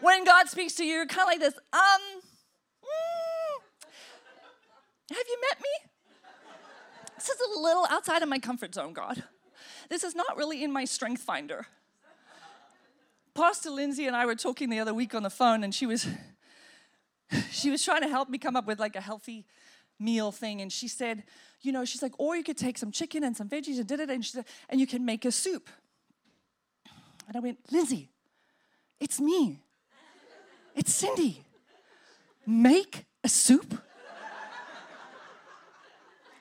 when 0.00 0.24
God 0.24 0.48
speaks 0.48 0.74
to 0.74 0.84
you, 0.84 0.94
you're 0.94 1.06
kind 1.06 1.22
of 1.22 1.26
like 1.28 1.40
this, 1.40 1.54
um, 1.72 2.00
mm, 2.82 3.62
have 5.10 5.26
you 5.28 5.38
met 5.50 5.60
me? 5.60 5.90
This 7.16 7.28
is 7.28 7.40
a 7.56 7.60
little 7.60 7.86
outside 7.90 8.22
of 8.22 8.28
my 8.28 8.38
comfort 8.38 8.74
zone, 8.74 8.92
God. 8.92 9.22
This 9.90 10.04
is 10.04 10.14
not 10.14 10.36
really 10.36 10.64
in 10.64 10.72
my 10.72 10.84
strength 10.84 11.22
finder. 11.22 11.66
Pastor 13.34 13.70
Lindsay 13.70 14.06
and 14.06 14.16
I 14.16 14.26
were 14.26 14.34
talking 14.34 14.70
the 14.70 14.78
other 14.80 14.94
week 14.94 15.14
on 15.14 15.22
the 15.22 15.30
phone, 15.30 15.62
and 15.62 15.74
she 15.74 15.86
was 15.86 16.06
she 17.50 17.70
was 17.70 17.84
trying 17.84 18.02
to 18.02 18.08
help 18.08 18.28
me 18.28 18.38
come 18.38 18.56
up 18.56 18.66
with 18.66 18.80
like 18.80 18.96
a 18.96 19.00
healthy 19.00 19.46
meal 20.00 20.32
thing. 20.32 20.60
And 20.60 20.72
she 20.72 20.88
said, 20.88 21.24
you 21.60 21.72
know, 21.72 21.84
she's 21.84 22.02
like, 22.02 22.18
or 22.18 22.36
you 22.36 22.42
could 22.42 22.56
take 22.56 22.78
some 22.78 22.90
chicken 22.90 23.22
and 23.22 23.36
some 23.36 23.48
veggies 23.48 23.78
and 23.78 23.86
did 23.86 24.00
it, 24.00 24.10
and 24.10 24.24
she 24.24 24.32
said, 24.32 24.46
and 24.68 24.80
you 24.80 24.86
can 24.86 25.04
make 25.04 25.24
a 25.24 25.32
soup. 25.32 25.68
And 27.28 27.36
I 27.36 27.40
went, 27.40 27.58
Lindsay, 27.70 28.10
it's 28.98 29.20
me. 29.20 29.62
It's 30.74 30.92
Cindy. 30.92 31.44
Make 32.46 33.04
a 33.22 33.28
soup? 33.28 33.80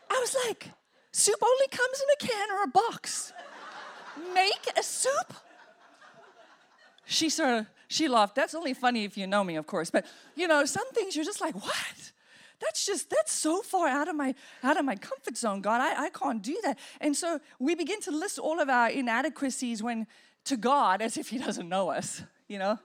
I 0.09 0.19
was 0.19 0.35
like, 0.47 0.71
soup 1.11 1.37
only 1.41 1.67
comes 1.67 2.01
in 2.01 2.27
a 2.27 2.27
can 2.27 2.51
or 2.51 2.63
a 2.63 2.67
box. 2.67 3.33
Make 4.33 4.67
a 4.77 4.83
soup? 4.83 5.33
She 7.05 7.29
sort 7.29 7.49
of, 7.49 7.65
she 7.87 8.07
laughed. 8.07 8.35
That's 8.35 8.55
only 8.55 8.73
funny 8.73 9.03
if 9.03 9.17
you 9.17 9.27
know 9.27 9.43
me, 9.43 9.55
of 9.55 9.67
course. 9.67 9.91
But 9.91 10.05
you 10.35 10.47
know, 10.47 10.65
some 10.65 10.89
things 10.91 11.15
you're 11.15 11.25
just 11.25 11.41
like, 11.41 11.55
what? 11.55 12.11
That's 12.61 12.85
just 12.85 13.09
that's 13.09 13.31
so 13.31 13.61
far 13.61 13.87
out 13.87 14.07
of 14.07 14.15
my 14.15 14.35
out 14.63 14.77
of 14.77 14.85
my 14.85 14.95
comfort 14.95 15.37
zone, 15.37 15.61
God. 15.61 15.81
I, 15.81 16.05
I 16.05 16.09
can't 16.09 16.41
do 16.41 16.57
that. 16.63 16.77
And 16.99 17.15
so 17.15 17.39
we 17.57 17.75
begin 17.75 18.01
to 18.01 18.11
list 18.11 18.37
all 18.37 18.59
of 18.59 18.69
our 18.69 18.89
inadequacies 18.89 19.81
when 19.81 20.07
to 20.45 20.57
God 20.57 21.01
as 21.01 21.17
if 21.17 21.29
He 21.29 21.37
doesn't 21.37 21.69
know 21.69 21.89
us, 21.89 22.23
you 22.47 22.59
know? 22.59 22.79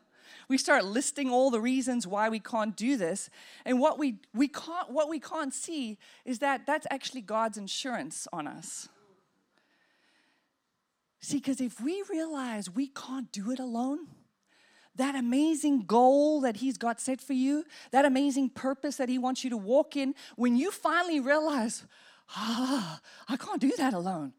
we 0.48 0.58
start 0.58 0.84
listing 0.84 1.30
all 1.30 1.50
the 1.50 1.60
reasons 1.60 2.06
why 2.06 2.28
we 2.28 2.38
can't 2.38 2.76
do 2.76 2.96
this 2.96 3.30
and 3.64 3.80
what 3.80 3.98
we, 3.98 4.16
we 4.32 4.48
can't 4.48 4.90
what 4.90 5.08
we 5.08 5.18
can't 5.18 5.54
see 5.54 5.98
is 6.24 6.38
that 6.40 6.66
that's 6.66 6.86
actually 6.90 7.20
god's 7.20 7.56
insurance 7.56 8.26
on 8.32 8.46
us 8.46 8.88
see 11.20 11.38
because 11.38 11.60
if 11.60 11.80
we 11.80 12.02
realize 12.10 12.70
we 12.70 12.88
can't 12.88 13.30
do 13.32 13.50
it 13.50 13.58
alone 13.58 14.06
that 14.96 15.14
amazing 15.14 15.84
goal 15.86 16.40
that 16.40 16.56
he's 16.56 16.78
got 16.78 17.00
set 17.00 17.20
for 17.20 17.32
you 17.32 17.64
that 17.90 18.04
amazing 18.04 18.48
purpose 18.48 18.96
that 18.96 19.08
he 19.08 19.18
wants 19.18 19.44
you 19.44 19.50
to 19.50 19.56
walk 19.56 19.96
in 19.96 20.14
when 20.36 20.56
you 20.56 20.70
finally 20.70 21.20
realize 21.20 21.84
ah 22.36 23.00
i 23.28 23.36
can't 23.36 23.60
do 23.60 23.72
that 23.76 23.92
alone 23.92 24.32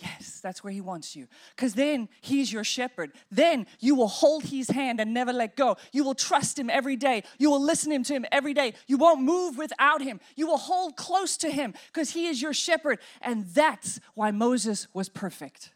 Yes, 0.00 0.40
that's 0.40 0.64
where 0.64 0.72
He 0.72 0.80
wants 0.80 1.14
you. 1.14 1.28
Because 1.54 1.74
then 1.74 2.08
He's 2.22 2.52
your 2.52 2.64
shepherd. 2.64 3.12
Then 3.30 3.66
you 3.80 3.94
will 3.94 4.08
hold 4.08 4.44
His 4.44 4.68
hand 4.68 4.98
and 4.98 5.12
never 5.12 5.32
let 5.32 5.56
go. 5.56 5.76
You 5.92 6.04
will 6.04 6.14
trust 6.14 6.58
Him 6.58 6.70
every 6.70 6.96
day. 6.96 7.24
You 7.38 7.50
will 7.50 7.62
listen 7.62 8.02
to 8.02 8.14
Him 8.14 8.24
every 8.32 8.54
day. 8.54 8.74
You 8.86 8.96
won't 8.96 9.20
move 9.20 9.58
without 9.58 10.00
Him. 10.00 10.20
You 10.36 10.46
will 10.46 10.58
hold 10.58 10.96
close 10.96 11.36
to 11.38 11.50
Him 11.50 11.74
because 11.92 12.10
He 12.10 12.28
is 12.28 12.40
your 12.40 12.54
shepherd. 12.54 12.98
And 13.20 13.46
that's 13.48 14.00
why 14.14 14.30
Moses 14.30 14.88
was 14.94 15.10
perfect. 15.10 15.70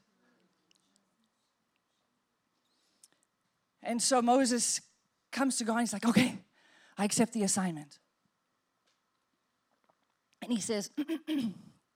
And 3.84 4.02
so 4.02 4.22
Moses 4.22 4.80
comes 5.30 5.56
to 5.58 5.64
God 5.64 5.74
and 5.74 5.80
he's 5.82 5.92
like, 5.92 6.06
okay, 6.06 6.38
I 6.96 7.04
accept 7.04 7.32
the 7.32 7.42
assignment. 7.42 7.98
And 10.42 10.52
he 10.52 10.60
says, 10.60 10.90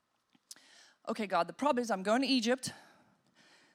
okay, 1.08 1.26
God, 1.26 1.48
the 1.48 1.52
problem 1.52 1.82
is 1.82 1.90
I'm 1.90 2.02
going 2.02 2.22
to 2.22 2.28
Egypt. 2.28 2.72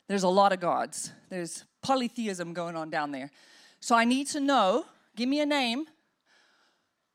There's 0.07 0.23
a 0.23 0.29
lot 0.29 0.53
of 0.53 0.59
gods, 0.59 1.11
there's 1.29 1.65
polytheism 1.81 2.53
going 2.53 2.75
on 2.75 2.89
down 2.89 3.11
there. 3.11 3.31
So 3.79 3.95
I 3.95 4.05
need 4.05 4.27
to 4.27 4.39
know, 4.39 4.85
give 5.15 5.27
me 5.27 5.41
a 5.41 5.45
name, 5.45 5.85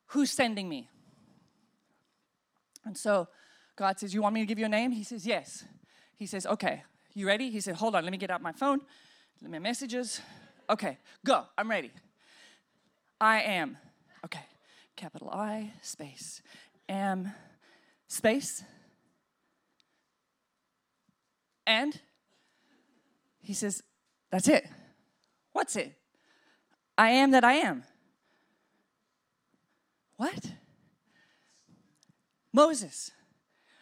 who's 0.07 0.31
sending 0.31 0.67
me? 0.67 0.89
And 2.85 2.97
so 2.97 3.27
God 3.75 3.99
says, 3.99 4.13
You 4.13 4.21
want 4.21 4.35
me 4.35 4.41
to 4.41 4.45
give 4.45 4.59
you 4.59 4.65
a 4.65 4.69
name? 4.69 4.91
He 4.91 5.03
says, 5.03 5.25
Yes. 5.25 5.63
He 6.15 6.25
says, 6.25 6.45
Okay, 6.45 6.83
you 7.13 7.27
ready? 7.27 7.49
He 7.49 7.61
said, 7.61 7.75
Hold 7.75 7.95
on, 7.95 8.03
let 8.03 8.11
me 8.11 8.17
get 8.17 8.31
out 8.31 8.41
my 8.41 8.51
phone, 8.51 8.81
let 9.41 9.51
me 9.51 9.59
messages. 9.59 10.21
Okay, 10.69 10.97
go, 11.25 11.45
I'm 11.57 11.69
ready. 11.69 11.91
I 13.19 13.41
am. 13.41 13.77
Okay, 14.23 14.45
capital 14.95 15.29
I, 15.31 15.73
space, 15.81 16.41
am, 16.87 17.33
space, 18.07 18.63
and 21.65 21.99
he 23.41 23.53
says, 23.53 23.81
That's 24.31 24.47
it. 24.47 24.67
What's 25.53 25.75
it? 25.75 25.93
I 26.97 27.11
am 27.11 27.31
that 27.31 27.43
I 27.43 27.53
am. 27.53 27.83
What? 30.17 30.51
Moses, 32.53 33.11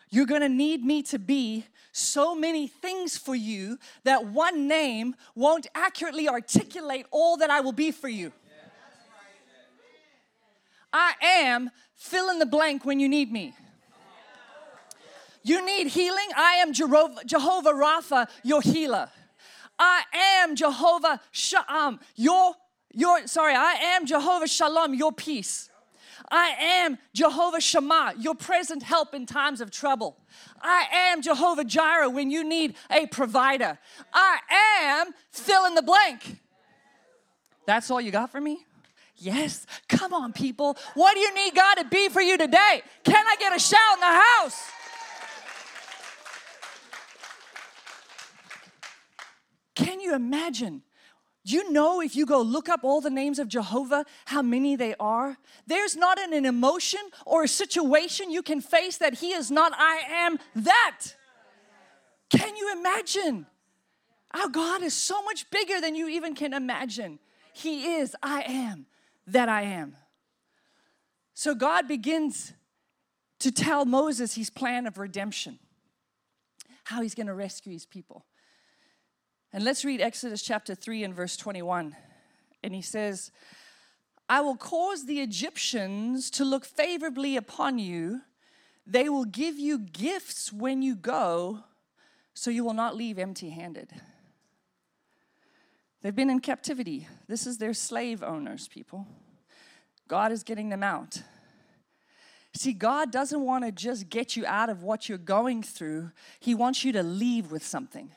you're 0.09 0.25
going 0.25 0.41
to 0.41 0.49
need 0.49 0.83
me 0.83 1.03
to 1.03 1.19
be 1.19 1.65
so 1.91 2.35
many 2.35 2.67
things 2.67 3.17
for 3.17 3.35
you 3.35 3.79
that 4.03 4.25
one 4.25 4.67
name 4.67 5.15
won't 5.35 5.67
accurately 5.73 6.29
articulate 6.29 7.05
all 7.11 7.37
that 7.37 7.49
I 7.49 7.61
will 7.61 7.71
be 7.71 7.91
for 7.91 8.07
you. 8.07 8.31
I 10.93 11.13
am 11.21 11.69
fill 11.95 12.29
in 12.29 12.39
the 12.39 12.45
blank 12.45 12.85
when 12.85 12.99
you 12.99 13.09
need 13.09 13.31
me. 13.31 13.53
You 15.43 15.65
need 15.65 15.87
healing? 15.87 16.27
I 16.35 16.55
am 16.55 16.73
Jehovah, 16.73 17.71
Rapha, 17.71 18.27
your 18.43 18.61
healer. 18.61 19.09
I 19.79 20.03
am 20.41 20.55
Jehovah 20.55 21.21
Shalom, 21.31 21.65
um, 21.69 21.99
your, 22.15 22.53
your, 22.91 23.27
sorry, 23.27 23.53
I 23.55 23.73
am 23.95 24.05
Jehovah 24.05 24.47
Shalom, 24.47 24.93
your 24.93 25.13
peace. 25.13 25.69
I 26.29 26.49
am 26.59 26.97
Jehovah 27.13 27.61
Shammah, 27.61 28.15
your 28.19 28.35
present 28.35 28.83
help 28.83 29.13
in 29.13 29.25
times 29.25 29.61
of 29.61 29.71
trouble. 29.71 30.17
I 30.61 30.85
am 31.09 31.21
Jehovah 31.21 31.63
Jireh 31.63 32.09
when 32.09 32.29
you 32.31 32.43
need 32.43 32.75
a 32.91 33.05
provider. 33.07 33.77
I 34.13 34.39
am 34.81 35.13
fill 35.31 35.65
in 35.65 35.75
the 35.75 35.81
blank. 35.81 36.39
That's 37.65 37.89
all 37.89 38.01
you 38.01 38.11
got 38.11 38.31
for 38.31 38.41
me? 38.41 38.65
Yes. 39.15 39.65
Come 39.87 40.13
on, 40.13 40.33
people. 40.33 40.77
What 40.93 41.15
do 41.15 41.19
you 41.21 41.33
need 41.33 41.55
God 41.55 41.75
to 41.75 41.85
be 41.85 42.09
for 42.09 42.21
you 42.21 42.37
today? 42.37 42.81
Can 43.03 43.25
I 43.25 43.35
get 43.39 43.55
a 43.55 43.59
shout 43.59 43.79
in 43.95 43.99
the 44.01 44.05
house? 44.05 44.71
Can 49.75 49.99
you 49.99 50.13
imagine? 50.13 50.83
You 51.49 51.71
know, 51.71 52.01
if 52.01 52.13
you 52.13 52.25
go 52.25 52.41
look 52.41 52.67
up 52.67 52.81
all 52.83 52.99
the 52.99 53.09
names 53.09 53.39
of 53.39 53.47
Jehovah, 53.47 54.05
how 54.25 54.41
many 54.41 54.75
they 54.75 54.95
are? 54.99 55.37
There's 55.65 55.95
not 55.95 56.19
an, 56.19 56.33
an 56.33 56.45
emotion 56.45 56.99
or 57.25 57.43
a 57.43 57.47
situation 57.47 58.29
you 58.29 58.41
can 58.43 58.59
face 58.59 58.97
that 58.97 59.13
He 59.13 59.31
is 59.31 59.49
not, 59.49 59.71
I 59.77 60.01
am 60.09 60.39
that. 60.55 61.03
Can 62.29 62.57
you 62.57 62.73
imagine? 62.77 63.45
Our 64.33 64.49
God 64.49 64.83
is 64.83 64.93
so 64.93 65.23
much 65.23 65.49
bigger 65.49 65.79
than 65.79 65.95
you 65.95 66.09
even 66.09 66.35
can 66.35 66.53
imagine. 66.53 67.17
He 67.53 67.93
is, 67.95 68.13
I 68.21 68.41
am 68.41 68.85
that 69.27 69.47
I 69.47 69.61
am. 69.61 69.95
So 71.33 71.55
God 71.55 71.87
begins 71.87 72.51
to 73.39 73.53
tell 73.53 73.85
Moses 73.85 74.35
his 74.35 74.49
plan 74.49 74.85
of 74.85 74.97
redemption, 74.97 75.59
how 76.83 77.01
he's 77.01 77.15
going 77.15 77.27
to 77.27 77.33
rescue 77.33 77.71
his 77.71 77.85
people. 77.85 78.25
And 79.57 79.65
let's 79.65 79.83
read 79.83 80.01
Exodus 80.01 80.43
chapter 80.43 80.75
3 80.75 81.03
and 81.03 81.15
verse 81.15 81.35
21. 81.35 81.95
And 82.63 82.75
he 82.75 82.83
says, 82.83 83.31
I 84.29 84.39
will 84.39 84.55
cause 84.55 85.07
the 85.07 85.19
Egyptians 85.19 86.29
to 86.29 86.45
look 86.45 86.63
favorably 86.63 87.35
upon 87.35 87.79
you. 87.79 88.21
They 88.85 89.09
will 89.09 89.25
give 89.25 89.57
you 89.57 89.79
gifts 89.79 90.53
when 90.53 90.83
you 90.83 90.95
go, 90.95 91.63
so 92.35 92.51
you 92.51 92.63
will 92.63 92.75
not 92.75 92.95
leave 92.95 93.17
empty 93.17 93.49
handed. 93.49 93.89
They've 96.03 96.15
been 96.15 96.29
in 96.29 96.39
captivity. 96.39 97.07
This 97.27 97.47
is 97.47 97.57
their 97.57 97.73
slave 97.73 98.21
owners, 98.21 98.67
people. 98.67 99.07
God 100.07 100.31
is 100.31 100.43
getting 100.43 100.69
them 100.69 100.83
out. 100.83 101.23
See, 102.53 102.73
God 102.73 103.11
doesn't 103.11 103.41
want 103.41 103.65
to 103.65 103.71
just 103.71 104.07
get 104.07 104.35
you 104.35 104.45
out 104.45 104.69
of 104.69 104.83
what 104.83 105.09
you're 105.09 105.17
going 105.17 105.63
through, 105.63 106.11
He 106.39 106.53
wants 106.53 106.85
you 106.85 106.91
to 106.91 107.01
leave 107.01 107.51
with 107.51 107.65
something. 107.65 108.11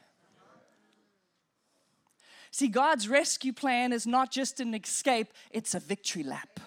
See, 2.50 2.69
God's 2.69 3.09
rescue 3.09 3.52
plan 3.52 3.92
is 3.92 4.07
not 4.07 4.30
just 4.30 4.61
an 4.61 4.75
escape, 4.75 5.33
it's 5.50 5.75
a 5.75 5.80
victory 5.80 6.23
lap. 6.23 6.61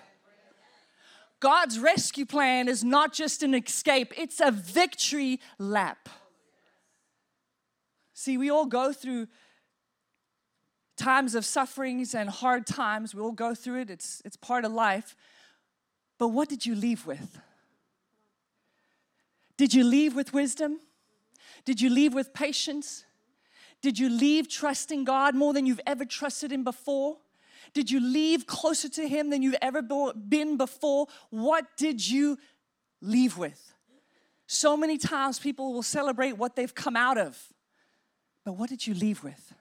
God's 1.39 1.77
rescue 1.77 2.25
plan 2.25 2.69
is 2.69 2.85
not 2.85 3.11
just 3.11 3.43
an 3.43 3.53
escape, 3.53 4.13
it's 4.17 4.39
a 4.39 4.49
victory 4.49 5.41
lap. 5.59 6.07
See, 8.13 8.37
we 8.37 8.49
all 8.49 8.65
go 8.65 8.93
through 8.93 9.27
times 10.95 11.35
of 11.35 11.43
sufferings 11.43 12.15
and 12.15 12.29
hard 12.29 12.65
times. 12.65 13.13
We 13.13 13.21
all 13.21 13.31
go 13.31 13.53
through 13.53 13.81
it, 13.81 13.89
it's, 13.89 14.21
it's 14.23 14.37
part 14.37 14.63
of 14.63 14.71
life. 14.71 15.15
But 16.17 16.29
what 16.29 16.47
did 16.47 16.65
you 16.65 16.75
leave 16.75 17.05
with? 17.05 17.39
Did 19.57 19.73
you 19.73 19.83
leave 19.83 20.15
with 20.15 20.33
wisdom? 20.33 20.79
Did 21.65 21.81
you 21.81 21.89
leave 21.89 22.13
with 22.13 22.33
patience? 22.33 23.03
Did 23.83 23.99
you 23.99 24.09
leave 24.09 24.47
trusting 24.47 25.03
God 25.03 25.35
more 25.35 25.51
than 25.53 25.65
you've 25.65 25.81
ever 25.85 26.05
trusted 26.05 26.53
Him 26.53 26.63
before? 26.63 27.17
Did 27.73 27.91
you 27.91 27.99
leave 27.99 28.47
closer 28.47 28.87
to 28.87 29.07
Him 29.07 29.29
than 29.29 29.41
you've 29.41 29.57
ever 29.61 29.81
been 29.81 30.55
before? 30.55 31.07
What 31.29 31.65
did 31.75 32.07
you 32.07 32.39
leave 33.01 33.37
with? 33.37 33.73
So 34.47 34.77
many 34.77 34.97
times 34.97 35.37
people 35.37 35.73
will 35.73 35.83
celebrate 35.83 36.37
what 36.37 36.55
they've 36.55 36.73
come 36.73 36.95
out 36.95 37.17
of, 37.17 37.37
but 38.45 38.53
what 38.53 38.69
did 38.69 38.87
you 38.87 38.93
leave 38.93 39.21
with? 39.21 39.53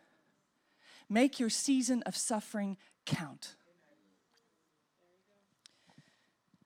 Make 1.09 1.41
your 1.41 1.51
season 1.51 2.03
of 2.05 2.17
suffering 2.17 2.77
count. 3.05 3.57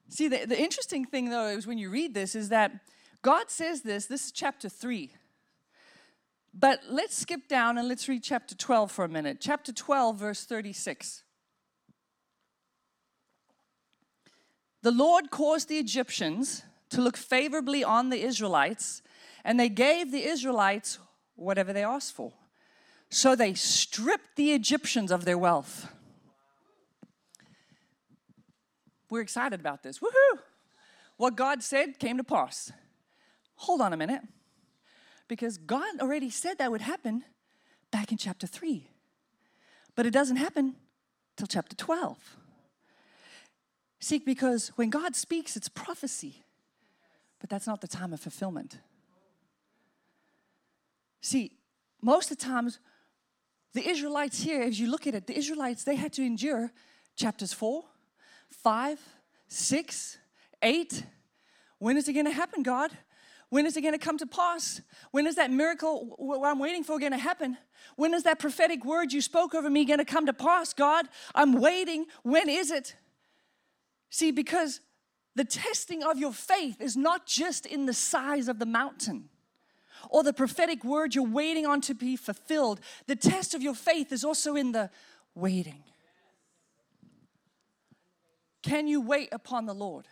See, 0.09 0.29
the, 0.29 0.45
the 0.45 0.61
interesting 0.61 1.07
thing 1.07 1.31
though 1.31 1.49
is 1.49 1.67
when 1.67 1.79
you 1.79 1.89
read 1.89 2.13
this 2.13 2.35
is 2.35 2.51
that 2.51 2.73
God 3.23 3.51
says 3.51 3.81
this, 3.81 4.07
this 4.07 4.27
is 4.27 4.33
chapter 4.33 4.69
3. 4.69 5.11
But 6.59 6.81
let's 6.89 7.15
skip 7.15 7.49
down 7.49 7.77
and 7.77 7.87
let's 7.87 8.09
read 8.09 8.23
chapter 8.23 8.55
12 8.55 8.91
for 8.91 9.05
a 9.05 9.09
minute. 9.09 9.39
Chapter 9.41 9.73
12, 9.73 10.19
verse 10.19 10.45
36. 10.45 11.23
The 14.83 14.91
Lord 14.91 15.31
caused 15.31 15.69
the 15.69 15.79
Egyptians 15.79 16.63
to 16.89 17.03
look 17.03 17.19
favorably 17.19 17.85
on 17.85 18.09
the 18.09 18.23
Israelites, 18.23 19.03
and 19.45 19.61
they 19.61 19.69
gave 19.69 20.11
the 20.11 20.25
Israelites 20.25 20.99
whatever 21.35 21.75
they 21.75 21.85
asked 21.85 22.15
for. 22.15 22.33
So 23.11 23.37
they 23.37 23.53
stripped 23.53 24.37
the 24.37 24.53
Egyptians 24.53 25.13
of 25.13 25.27
their 25.27 25.37
wealth. 25.37 25.93
We're 29.11 29.21
excited 29.21 29.61
about 29.61 29.83
this. 29.83 29.99
Woohoo! 29.99 30.39
What 31.19 31.37
God 31.37 31.63
said 31.63 31.99
came 31.99 32.17
to 32.17 32.25
pass. 32.25 32.73
Hold 33.57 33.83
on 33.83 33.93
a 33.93 33.97
minute. 33.97 34.23
Because 35.29 35.59
God 35.59 36.01
already 36.01 36.31
said 36.31 36.59
that 36.59 36.71
would 36.71 36.83
happen 36.83 37.25
back 37.91 38.13
in 38.13 38.19
chapter 38.19 38.47
3. 38.47 38.89
But 39.95 40.07
it 40.07 40.11
doesn't 40.11 40.37
happen 40.37 40.77
till 41.37 41.47
chapter 41.47 41.75
12. 41.75 42.37
See, 43.99 44.19
because 44.19 44.69
when 44.77 44.91
God 44.91 45.17
speaks, 45.17 45.57
it's 45.57 45.69
prophecy, 45.69 46.45
but 47.41 47.51
that's 47.51 47.67
not 47.67 47.81
the 47.81 47.89
time 47.89 48.13
of 48.13 48.21
fulfillment. 48.21 48.79
See, 51.21 51.53
most 52.01 52.31
of 52.31 52.39
the 52.39 52.45
times 52.45 52.79
the 53.73 53.89
Israelites 53.89 54.43
here, 54.43 54.63
as 54.63 54.79
you 54.79 54.89
look 54.89 55.07
at 55.07 55.15
it, 55.15 55.27
the 55.27 55.37
Israelites, 55.37 55.85
they 55.85 55.97
had 55.97 56.13
to 56.15 56.23
endure 56.23 56.73
chapters 57.17 57.53
4, 57.53 57.83
5, 58.51 59.01
6, 59.49 60.19
8. 60.63 61.05
When 61.79 61.97
is 61.97 62.09
it 62.09 62.13
going 62.13 62.27
to 62.27 62.33
happen, 62.33 62.63
God? 62.63 62.91
When 63.49 63.65
is 63.65 63.77
it 63.77 63.83
going 63.83 63.95
to 63.95 63.99
come 63.99 64.19
to 64.19 64.27
pass? 64.27 64.81
When 65.13 65.27
is 65.27 65.37
that 65.37 65.51
miracle 65.51 66.43
I'm 66.45 66.59
waiting 66.59 66.83
for 66.83 66.99
going 66.99 67.13
to 67.13 67.19
happen? 67.19 67.57
When 67.95 68.13
is 68.13 68.25
that 68.25 68.39
prophetic 68.39 68.85
word 68.85 69.13
you 69.13 69.21
spoke 69.21 69.55
over 69.55 69.71
me 69.71 69.85
going 69.85 69.99
to 69.99 70.05
come 70.05 70.27
to 70.27 70.33
pass, 70.33 70.73
God? 70.73 71.07
I'm 71.35 71.53
waiting. 71.61 72.07
When 72.23 72.49
is 72.49 72.71
it? 72.71 72.97
See, 74.11 74.33
because 74.33 74.81
the 75.37 75.45
testing 75.45 76.03
of 76.03 76.19
your 76.19 76.33
faith 76.33 76.81
is 76.81 76.97
not 76.97 77.27
just 77.27 77.67
in 77.67 77.87
the 77.87 77.93
size 77.93 78.49
of 78.49 78.59
the 78.59 78.67
mountain 78.67 79.29
or 80.11 80.23
the 80.23 80.33
prophetic 80.33 80.85
word 80.85 81.15
you're 81.15 81.25
waiting 81.25 81.67
on 81.67 81.81
to 81.83 81.95
be 81.95 82.17
fulfilled. 82.17 82.81
The 83.07 83.17
test 83.17 83.55
of 83.55 83.63
your 83.63 83.75
faith 83.75 84.13
is 84.13 84.25
also 84.25 84.57
in 84.57 84.73
the 84.73 84.91
waiting. 85.35 85.85
Can 88.63 88.89
you 88.89 89.01
wait 89.01 89.29
upon 89.31 89.67
the 89.67 89.75
Lord? 89.75 90.07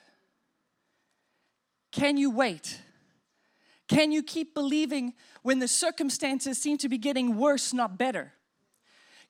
Can 1.91 2.17
you 2.17 2.31
wait? 2.31 2.81
Can 3.89 4.13
you 4.13 4.23
keep 4.23 4.55
believing 4.55 5.15
when 5.43 5.59
the 5.59 5.69
circumstances 5.69 6.59
seem 6.59 6.79
to 6.79 6.89
be 6.89 6.99
getting 6.99 7.37
worse, 7.37 7.73
not 7.73 7.99
better? 7.99 8.33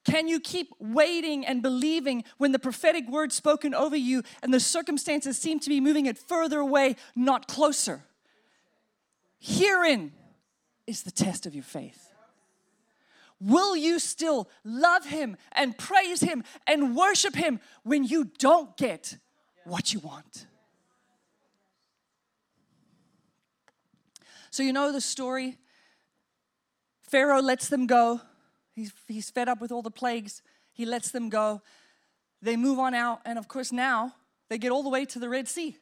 Can 0.05 0.29
you 0.29 0.39
keep 0.39 0.69
waiting 0.79 1.47
and 1.47 1.63
believing 1.63 2.25
when 2.37 2.53
the 2.53 2.59
prophetic 2.59 3.09
word 3.09 3.33
spoken 3.33 3.75
over 3.75 3.97
you 3.97 4.23
and 4.43 4.53
the 4.53 4.61
circumstances 4.61 5.39
seem 5.39 5.59
to 5.61 5.71
be 5.71 5.81
moving 5.81 6.07
it 6.07 6.19
further 6.19 6.61
away, 6.61 6.97
not 7.17 7.49
closer? 7.49 8.05
Herein 9.39 10.13
is 10.87 11.03
the 11.03 11.11
test 11.11 11.47
of 11.47 11.55
your 11.55 11.65
faith. 11.65 12.11
Will 13.41 13.77
you 13.77 13.99
still 13.99 14.49
love 14.63 15.07
Him 15.07 15.37
and 15.53 15.77
praise 15.77 16.21
Him 16.21 16.45
and 16.67 16.95
worship 16.95 17.35
Him 17.35 17.61
when 17.83 18.05
you 18.05 18.31
don't 18.39 18.77
get 18.77 19.17
what 19.65 19.93
you 19.93 20.01
want? 20.01 20.47
So, 24.55 24.63
you 24.63 24.73
know 24.73 24.93
the 24.93 25.01
story. 25.01 25.59
Pharaoh 27.03 27.43
lets 27.43 27.69
them 27.69 27.89
go. 27.89 28.21
He's, 28.71 28.93
he's 29.09 29.29
fed 29.29 29.49
up 29.49 29.61
with 29.61 29.73
all 29.73 29.83
the 29.83 29.91
plagues. 29.91 30.43
He 30.73 30.87
lets 30.87 31.11
them 31.11 31.29
go. 31.29 31.61
They 32.41 32.57
move 32.57 32.79
on 32.79 32.95
out. 32.95 33.21
And 33.25 33.37
of 33.37 33.49
course, 33.49 33.73
now 33.73 34.15
they 34.49 34.59
get 34.59 34.71
all 34.71 34.85
the 34.85 34.89
way 34.89 35.07
to 35.07 35.19
the 35.19 35.29
Red 35.29 35.49
Sea. 35.49 35.77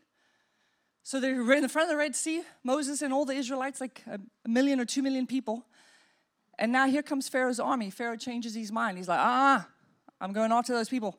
So 1.02 1.20
they're 1.20 1.52
in 1.52 1.60
the 1.60 1.68
front 1.68 1.90
of 1.90 1.92
the 1.92 1.98
Red 1.98 2.16
Sea, 2.16 2.44
Moses 2.64 3.02
and 3.02 3.12
all 3.12 3.26
the 3.26 3.34
Israelites, 3.34 3.78
like 3.78 4.02
a 4.06 4.48
million 4.48 4.80
or 4.80 4.86
two 4.86 5.02
million 5.02 5.26
people. 5.26 5.66
And 6.58 6.72
now 6.72 6.86
here 6.86 7.02
comes 7.02 7.28
Pharaoh's 7.28 7.60
army. 7.60 7.90
Pharaoh 7.90 8.16
changes 8.16 8.54
his 8.54 8.72
mind. 8.72 8.96
He's 8.96 9.08
like, 9.08 9.20
ah, 9.20 9.68
I'm 10.18 10.32
going 10.32 10.50
after 10.50 10.72
those 10.72 10.88
people. 10.88 11.18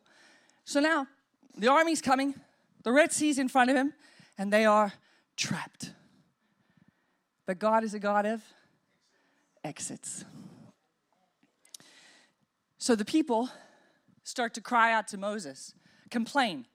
So 0.65 0.79
now 0.79 1.05
the 1.55 1.67
army's 1.67 2.01
coming, 2.01 2.33
the 2.83 2.91
Red 2.91 3.11
Sea's 3.11 3.37
in 3.37 3.47
front 3.47 3.69
of 3.69 3.75
him, 3.75 3.93
and 4.39 4.51
they 4.51 4.65
are 4.65 4.93
trapped. 5.37 5.91
But 7.45 7.59
God 7.59 7.83
is 7.83 7.93
a 7.93 7.99
God 7.99 8.25
of 8.25 8.41
exits. 9.63 10.25
So 12.77 12.95
the 12.95 13.05
people 13.05 13.49
start 14.23 14.53
to 14.53 14.61
cry 14.61 14.93
out 14.93 15.07
to 15.09 15.17
Moses, 15.17 15.73
complain. 16.09 16.65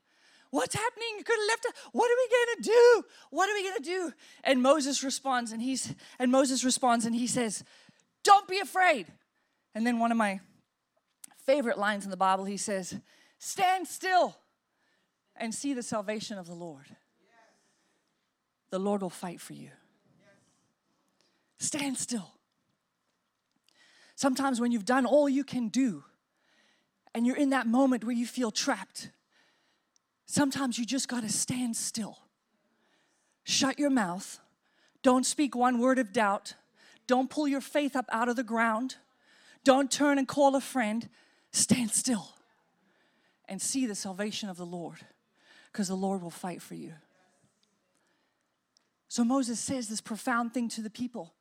What's 0.50 0.74
happening? 0.74 1.08
You 1.18 1.24
could 1.24 1.38
have 1.38 1.48
left. 1.48 1.66
What 1.92 2.10
are 2.10 2.14
we 2.16 2.28
to 2.56 2.62
do? 2.62 3.04
What 3.30 3.50
are 3.50 3.54
we 3.54 3.72
to 3.74 3.82
do? 3.82 4.12
And 4.44 4.62
Moses 4.62 5.04
responds, 5.04 5.52
and 5.52 5.60
he's 5.60 5.94
and 6.18 6.32
Moses 6.32 6.64
responds, 6.64 7.04
and 7.04 7.14
he 7.14 7.26
says, 7.26 7.62
"Don't 8.22 8.48
be 8.48 8.58
afraid." 8.58 9.12
And 9.74 9.86
then 9.86 9.98
one 9.98 10.10
of 10.10 10.16
my 10.16 10.40
favorite 11.44 11.78
lines 11.78 12.04
in 12.04 12.10
the 12.10 12.16
Bible, 12.16 12.46
he 12.46 12.56
says, 12.56 12.98
"Stand 13.38 13.86
still 13.86 14.36
and 15.36 15.54
see 15.54 15.74
the 15.74 15.82
salvation 15.82 16.38
of 16.38 16.46
the 16.46 16.54
Lord." 16.54 16.96
The 18.70 18.78
Lord 18.78 19.02
will 19.02 19.10
fight 19.10 19.40
for 19.40 19.52
you. 19.52 19.70
Stand 21.58 21.98
still. 21.98 22.32
Sometimes 24.14 24.60
when 24.60 24.72
you've 24.72 24.84
done 24.84 25.06
all 25.06 25.28
you 25.28 25.44
can 25.44 25.68
do, 25.68 26.04
and 27.14 27.26
you're 27.26 27.36
in 27.36 27.50
that 27.50 27.66
moment 27.66 28.04
where 28.04 28.14
you 28.14 28.26
feel 28.26 28.50
trapped 28.50 29.10
Sometimes 30.28 30.78
you 30.78 30.84
just 30.84 31.08
got 31.08 31.22
to 31.22 31.30
stand 31.30 31.74
still. 31.74 32.18
Shut 33.44 33.78
your 33.78 33.88
mouth. 33.88 34.38
Don't 35.02 35.24
speak 35.24 35.56
one 35.56 35.78
word 35.78 35.98
of 35.98 36.12
doubt. 36.12 36.52
Don't 37.06 37.30
pull 37.30 37.48
your 37.48 37.62
faith 37.62 37.96
up 37.96 38.04
out 38.12 38.28
of 38.28 38.36
the 38.36 38.44
ground. 38.44 38.96
Don't 39.64 39.90
turn 39.90 40.18
and 40.18 40.28
call 40.28 40.54
a 40.54 40.60
friend. 40.60 41.08
Stand 41.50 41.92
still 41.92 42.28
and 43.48 43.60
see 43.60 43.86
the 43.86 43.94
salvation 43.94 44.50
of 44.50 44.58
the 44.58 44.66
Lord 44.66 44.98
because 45.72 45.88
the 45.88 45.94
Lord 45.94 46.20
will 46.20 46.30
fight 46.30 46.60
for 46.60 46.74
you. 46.74 46.92
So 49.08 49.24
Moses 49.24 49.58
says 49.58 49.88
this 49.88 50.02
profound 50.02 50.52
thing 50.52 50.68
to 50.68 50.82
the 50.82 50.90
people. 50.90 51.32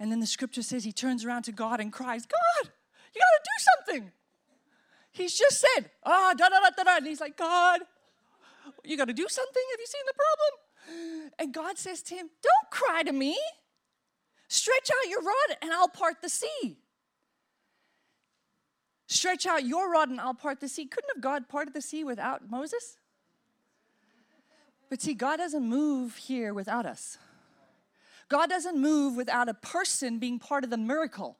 And 0.00 0.10
then 0.10 0.18
the 0.18 0.26
scripture 0.26 0.62
says 0.62 0.82
he 0.82 0.92
turns 0.92 1.26
around 1.26 1.42
to 1.42 1.52
God 1.52 1.78
and 1.78 1.92
cries, 1.92 2.24
God, 2.24 2.72
you 3.14 3.20
got 3.20 3.36
to 3.36 3.44
do 3.44 3.94
something. 3.98 4.12
He's 5.12 5.36
just 5.36 5.60
said, 5.60 5.90
ah, 6.04 6.30
oh, 6.30 6.34
da 6.34 6.48
da 6.48 6.58
da 6.58 6.70
da 6.74 6.82
da. 6.84 6.96
And 6.96 7.06
he's 7.06 7.20
like, 7.20 7.36
God, 7.36 7.82
you 8.82 8.96
got 8.96 9.08
to 9.08 9.12
do 9.12 9.26
something? 9.28 9.62
Have 9.70 9.80
you 9.80 9.86
seen 9.86 10.02
the 10.06 10.14
problem? 10.14 11.30
And 11.38 11.52
God 11.52 11.76
says 11.76 12.02
to 12.04 12.14
him, 12.14 12.30
Don't 12.42 12.70
cry 12.70 13.02
to 13.02 13.12
me. 13.12 13.38
Stretch 14.48 14.90
out 14.90 15.10
your 15.10 15.22
rod 15.22 15.56
and 15.62 15.72
I'll 15.72 15.88
part 15.88 16.22
the 16.22 16.28
sea. 16.28 16.78
Stretch 19.06 19.44
out 19.44 19.64
your 19.64 19.90
rod 19.92 20.08
and 20.08 20.20
I'll 20.20 20.34
part 20.34 20.60
the 20.60 20.68
sea. 20.68 20.86
Couldn't 20.86 21.10
have 21.14 21.22
God 21.22 21.48
parted 21.48 21.74
the 21.74 21.82
sea 21.82 22.04
without 22.04 22.48
Moses? 22.48 22.96
But 24.88 25.02
see, 25.02 25.14
God 25.14 25.36
doesn't 25.36 25.62
move 25.62 26.16
here 26.16 26.54
without 26.54 26.86
us. 26.86 27.18
God 28.30 28.48
doesn't 28.48 28.78
move 28.78 29.16
without 29.16 29.48
a 29.48 29.54
person 29.54 30.18
being 30.18 30.38
part 30.38 30.64
of 30.64 30.70
the 30.70 30.78
miracle. 30.78 31.36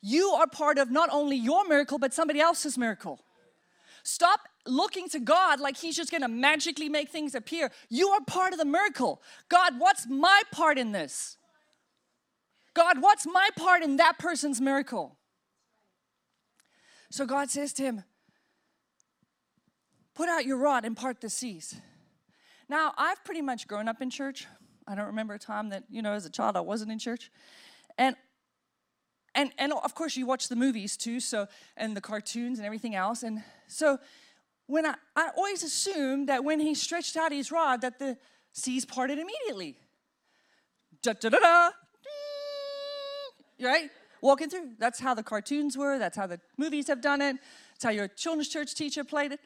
You 0.00 0.30
are 0.30 0.46
part 0.46 0.78
of 0.78 0.90
not 0.90 1.10
only 1.12 1.36
your 1.36 1.68
miracle, 1.68 1.98
but 1.98 2.14
somebody 2.14 2.40
else's 2.40 2.76
miracle. 2.76 3.20
Stop 4.02 4.40
looking 4.66 5.08
to 5.10 5.20
God 5.20 5.60
like 5.60 5.76
He's 5.76 5.94
just 5.94 6.10
gonna 6.10 6.28
magically 6.28 6.88
make 6.88 7.10
things 7.10 7.34
appear. 7.34 7.70
You 7.90 8.08
are 8.08 8.20
part 8.26 8.52
of 8.52 8.58
the 8.58 8.64
miracle. 8.64 9.22
God, 9.48 9.74
what's 9.78 10.08
my 10.08 10.42
part 10.50 10.78
in 10.78 10.92
this? 10.92 11.36
God, 12.74 13.02
what's 13.02 13.26
my 13.26 13.50
part 13.56 13.82
in 13.82 13.96
that 13.96 14.18
person's 14.18 14.60
miracle? 14.60 15.18
So 17.10 17.26
God 17.26 17.50
says 17.50 17.72
to 17.74 17.82
him, 17.82 18.04
Put 20.14 20.28
out 20.28 20.46
your 20.46 20.56
rod 20.56 20.84
and 20.84 20.96
part 20.96 21.20
the 21.20 21.30
seas. 21.30 21.76
Now, 22.68 22.92
I've 22.98 23.22
pretty 23.24 23.42
much 23.42 23.68
grown 23.68 23.88
up 23.88 24.02
in 24.02 24.10
church. 24.10 24.46
I 24.88 24.94
don't 24.94 25.06
remember 25.06 25.34
a 25.34 25.38
time 25.38 25.68
that, 25.68 25.84
you 25.90 26.00
know, 26.00 26.12
as 26.12 26.24
a 26.24 26.30
child 26.30 26.56
I 26.56 26.60
wasn't 26.60 26.90
in 26.90 26.98
church. 26.98 27.30
And 27.98 28.16
and 29.34 29.52
and 29.58 29.72
of 29.72 29.94
course 29.94 30.16
you 30.16 30.26
watch 30.26 30.48
the 30.48 30.56
movies 30.56 30.96
too, 30.96 31.20
so 31.20 31.46
and 31.76 31.96
the 31.96 32.00
cartoons 32.00 32.58
and 32.58 32.64
everything 32.64 32.94
else. 32.94 33.22
And 33.22 33.42
so 33.66 33.98
when 34.66 34.86
I, 34.86 34.94
I 35.14 35.30
always 35.36 35.62
assumed 35.62 36.28
that 36.28 36.42
when 36.42 36.58
he 36.58 36.74
stretched 36.74 37.16
out 37.16 37.32
his 37.32 37.52
rod, 37.52 37.82
that 37.82 37.98
the 37.98 38.16
seas 38.52 38.84
parted 38.84 39.18
immediately. 39.18 39.76
Da 41.02 41.12
da 41.12 41.28
da 41.28 41.38
da. 41.38 41.70
Right? 43.60 43.90
Walking 44.22 44.48
through. 44.48 44.70
That's 44.78 45.00
how 45.00 45.14
the 45.14 45.22
cartoons 45.22 45.76
were. 45.76 45.98
That's 45.98 46.16
how 46.16 46.26
the 46.26 46.40
movies 46.56 46.88
have 46.88 47.00
done 47.00 47.20
it. 47.20 47.36
That's 47.72 47.84
how 47.84 47.90
your 47.90 48.08
children's 48.08 48.48
church 48.48 48.74
teacher 48.74 49.04
played 49.04 49.32
it. 49.32 49.40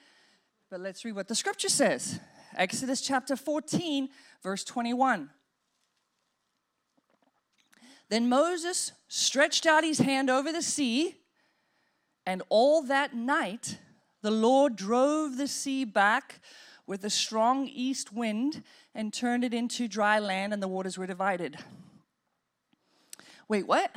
But 0.71 0.81
let's 0.81 1.05
read 1.05 1.15
what 1.15 1.29
the 1.29 1.35
scripture 1.35 1.69
says 1.69 2.21
Exodus 2.57 3.01
chapter 3.01 3.37
14, 3.37 4.09
verse 4.43 4.65
21. 4.65 5.31
Then 8.09 8.29
Moses 8.29 8.93
stretched 9.09 9.65
out 9.65 9.85
his 9.85 9.99
hand 9.99 10.29
over 10.29 10.53
the 10.53 10.63
sea, 10.63 11.17
and 12.27 12.43
all 12.51 12.83
that 12.83 13.15
night 13.15 13.79
the 14.21 14.31
Lord 14.31 14.77
drove 14.77 15.37
the 15.37 15.49
sea 15.49 15.85
back 15.85 16.41
with 16.87 17.05
a 17.05 17.11
strong 17.11 17.67
east 17.67 18.13
wind 18.13 18.63
and 18.95 19.13
turned 19.13 19.45
it 19.45 19.55
into 19.55 19.89
dry 19.89 20.19
land, 20.19 20.53
and 20.53 20.63
the 20.63 20.69
waters 20.69 20.99
were 20.99 21.07
divided. 21.07 21.57
Wait, 23.49 23.67
what? 23.67 23.95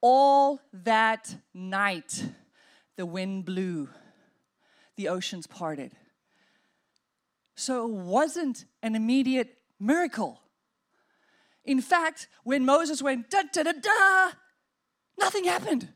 All 0.00 0.60
that 0.72 1.36
night, 1.52 2.24
the 2.96 3.04
wind 3.04 3.44
blew, 3.44 3.90
the 4.96 5.08
oceans 5.08 5.46
parted. 5.46 5.92
So 7.60 7.84
it 7.84 7.90
wasn't 7.90 8.64
an 8.82 8.94
immediate 8.94 9.58
miracle. 9.78 10.40
In 11.66 11.82
fact, 11.82 12.26
when 12.42 12.64
Moses 12.64 13.02
went 13.02 13.28
da 13.28 13.42
da 13.52 13.62
da 13.62 13.72
da, 13.72 14.30
nothing 15.18 15.44
happened. 15.44 15.86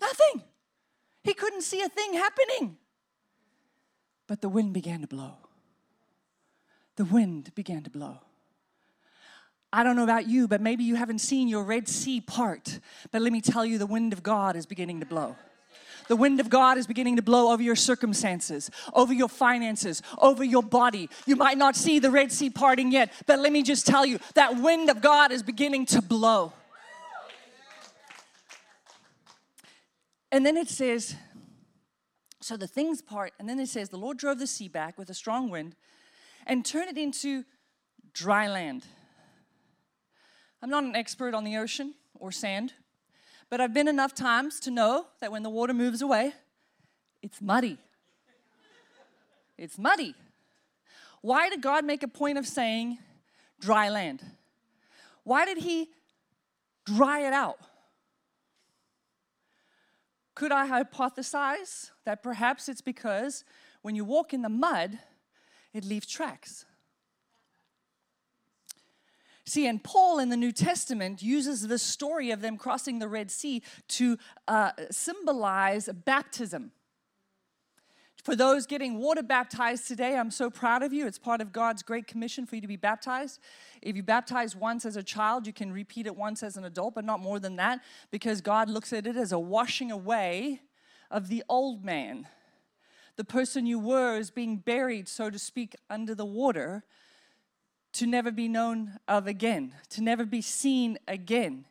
Nothing. 0.00 0.42
He 1.22 1.34
couldn't 1.34 1.60
see 1.60 1.82
a 1.82 1.88
thing 1.90 2.14
happening. 2.14 2.78
But 4.26 4.40
the 4.40 4.48
wind 4.48 4.72
began 4.72 5.02
to 5.02 5.06
blow. 5.06 5.34
The 6.96 7.04
wind 7.04 7.54
began 7.54 7.82
to 7.82 7.90
blow. 7.90 8.20
I 9.70 9.82
don't 9.82 9.96
know 9.96 10.04
about 10.04 10.26
you, 10.26 10.48
but 10.48 10.62
maybe 10.62 10.84
you 10.84 10.94
haven't 10.94 11.18
seen 11.18 11.46
your 11.46 11.62
Red 11.62 11.88
Sea 11.88 12.22
part. 12.22 12.80
But 13.12 13.20
let 13.20 13.32
me 13.34 13.42
tell 13.42 13.66
you, 13.66 13.76
the 13.76 13.86
wind 13.86 14.14
of 14.14 14.22
God 14.22 14.56
is 14.56 14.64
beginning 14.64 15.00
to 15.00 15.06
blow. 15.06 15.36
The 16.08 16.16
wind 16.16 16.40
of 16.40 16.48
God 16.48 16.78
is 16.78 16.86
beginning 16.86 17.16
to 17.16 17.22
blow 17.22 17.52
over 17.52 17.62
your 17.62 17.76
circumstances, 17.76 18.70
over 18.94 19.12
your 19.12 19.28
finances, 19.28 20.02
over 20.18 20.42
your 20.42 20.62
body. 20.62 21.08
You 21.26 21.36
might 21.36 21.58
not 21.58 21.76
see 21.76 21.98
the 21.98 22.10
Red 22.10 22.32
Sea 22.32 22.50
parting 22.50 22.90
yet, 22.90 23.12
but 23.26 23.38
let 23.38 23.52
me 23.52 23.62
just 23.62 23.86
tell 23.86 24.04
you 24.04 24.18
that 24.34 24.60
wind 24.60 24.90
of 24.90 25.00
God 25.00 25.30
is 25.30 25.42
beginning 25.42 25.86
to 25.86 26.02
blow. 26.02 26.52
And 30.32 30.44
then 30.44 30.56
it 30.56 30.68
says, 30.68 31.14
so 32.40 32.56
the 32.56 32.66
things 32.66 33.02
part, 33.02 33.32
and 33.38 33.48
then 33.48 33.58
it 33.60 33.68
says, 33.68 33.88
the 33.88 33.98
Lord 33.98 34.18
drove 34.18 34.38
the 34.38 34.46
sea 34.46 34.68
back 34.68 34.98
with 34.98 35.10
a 35.10 35.14
strong 35.14 35.50
wind 35.50 35.74
and 36.46 36.64
turned 36.64 36.88
it 36.90 36.98
into 36.98 37.44
dry 38.12 38.48
land. 38.48 38.84
I'm 40.62 40.70
not 40.70 40.84
an 40.84 40.96
expert 40.96 41.34
on 41.34 41.44
the 41.44 41.56
ocean 41.56 41.94
or 42.14 42.32
sand, 42.32 42.72
but 43.50 43.60
I've 43.60 43.72
been 43.72 43.88
enough 43.88 44.14
times 44.14 44.60
to 44.60 44.70
know 44.70 45.06
that 45.20 45.32
when 45.32 45.42
the 45.42 45.50
water 45.50 45.74
moves 45.74 46.02
away, 46.02 46.34
it's 47.22 47.40
muddy. 47.40 47.78
It's 49.56 49.78
muddy. 49.78 50.14
Why 51.20 51.48
did 51.48 51.62
God 51.62 51.84
make 51.84 52.02
a 52.02 52.08
point 52.08 52.38
of 52.38 52.46
saying 52.46 52.98
dry 53.60 53.88
land? 53.88 54.22
Why 55.24 55.44
did 55.44 55.58
He 55.58 55.88
dry 56.84 57.20
it 57.20 57.32
out? 57.32 57.58
Could 60.34 60.52
I 60.52 60.68
hypothesize 60.68 61.90
that 62.04 62.22
perhaps 62.22 62.68
it's 62.68 62.80
because 62.80 63.44
when 63.82 63.96
you 63.96 64.04
walk 64.04 64.32
in 64.32 64.42
the 64.42 64.48
mud, 64.48 64.98
it 65.72 65.84
leaves 65.84 66.06
tracks? 66.06 66.64
See, 69.48 69.66
and 69.66 69.82
Paul 69.82 70.18
in 70.18 70.28
the 70.28 70.36
New 70.36 70.52
Testament 70.52 71.22
uses 71.22 71.66
the 71.66 71.78
story 71.78 72.30
of 72.32 72.42
them 72.42 72.58
crossing 72.58 72.98
the 72.98 73.08
Red 73.08 73.30
Sea 73.30 73.62
to 73.88 74.18
uh, 74.46 74.72
symbolize 74.90 75.88
baptism. 76.04 76.70
For 78.22 78.36
those 78.36 78.66
getting 78.66 78.98
water 78.98 79.22
baptized 79.22 79.88
today, 79.88 80.18
I'm 80.18 80.30
so 80.30 80.50
proud 80.50 80.82
of 80.82 80.92
you. 80.92 81.06
It's 81.06 81.18
part 81.18 81.40
of 81.40 81.50
God's 81.50 81.82
great 81.82 82.06
commission 82.06 82.44
for 82.44 82.56
you 82.56 82.60
to 82.60 82.68
be 82.68 82.76
baptized. 82.76 83.40
If 83.80 83.96
you 83.96 84.02
baptize 84.02 84.54
once 84.54 84.84
as 84.84 84.96
a 84.96 85.02
child, 85.02 85.46
you 85.46 85.54
can 85.54 85.72
repeat 85.72 86.06
it 86.06 86.14
once 86.14 86.42
as 86.42 86.58
an 86.58 86.66
adult, 86.66 86.94
but 86.94 87.06
not 87.06 87.20
more 87.20 87.38
than 87.38 87.56
that, 87.56 87.80
because 88.10 88.42
God 88.42 88.68
looks 88.68 88.92
at 88.92 89.06
it 89.06 89.16
as 89.16 89.32
a 89.32 89.38
washing 89.38 89.90
away 89.90 90.60
of 91.10 91.28
the 91.28 91.42
old 91.48 91.82
man. 91.82 92.26
The 93.16 93.24
person 93.24 93.64
you 93.64 93.78
were 93.78 94.18
is 94.18 94.30
being 94.30 94.58
buried, 94.58 95.08
so 95.08 95.30
to 95.30 95.38
speak, 95.38 95.74
under 95.88 96.14
the 96.14 96.26
water 96.26 96.84
to 97.98 98.06
never 98.06 98.30
be 98.30 98.46
known 98.46 98.92
of 99.08 99.26
again, 99.26 99.74
to 99.90 100.00
never 100.00 100.24
be 100.24 100.40
seen 100.40 100.98
again. 101.08 101.64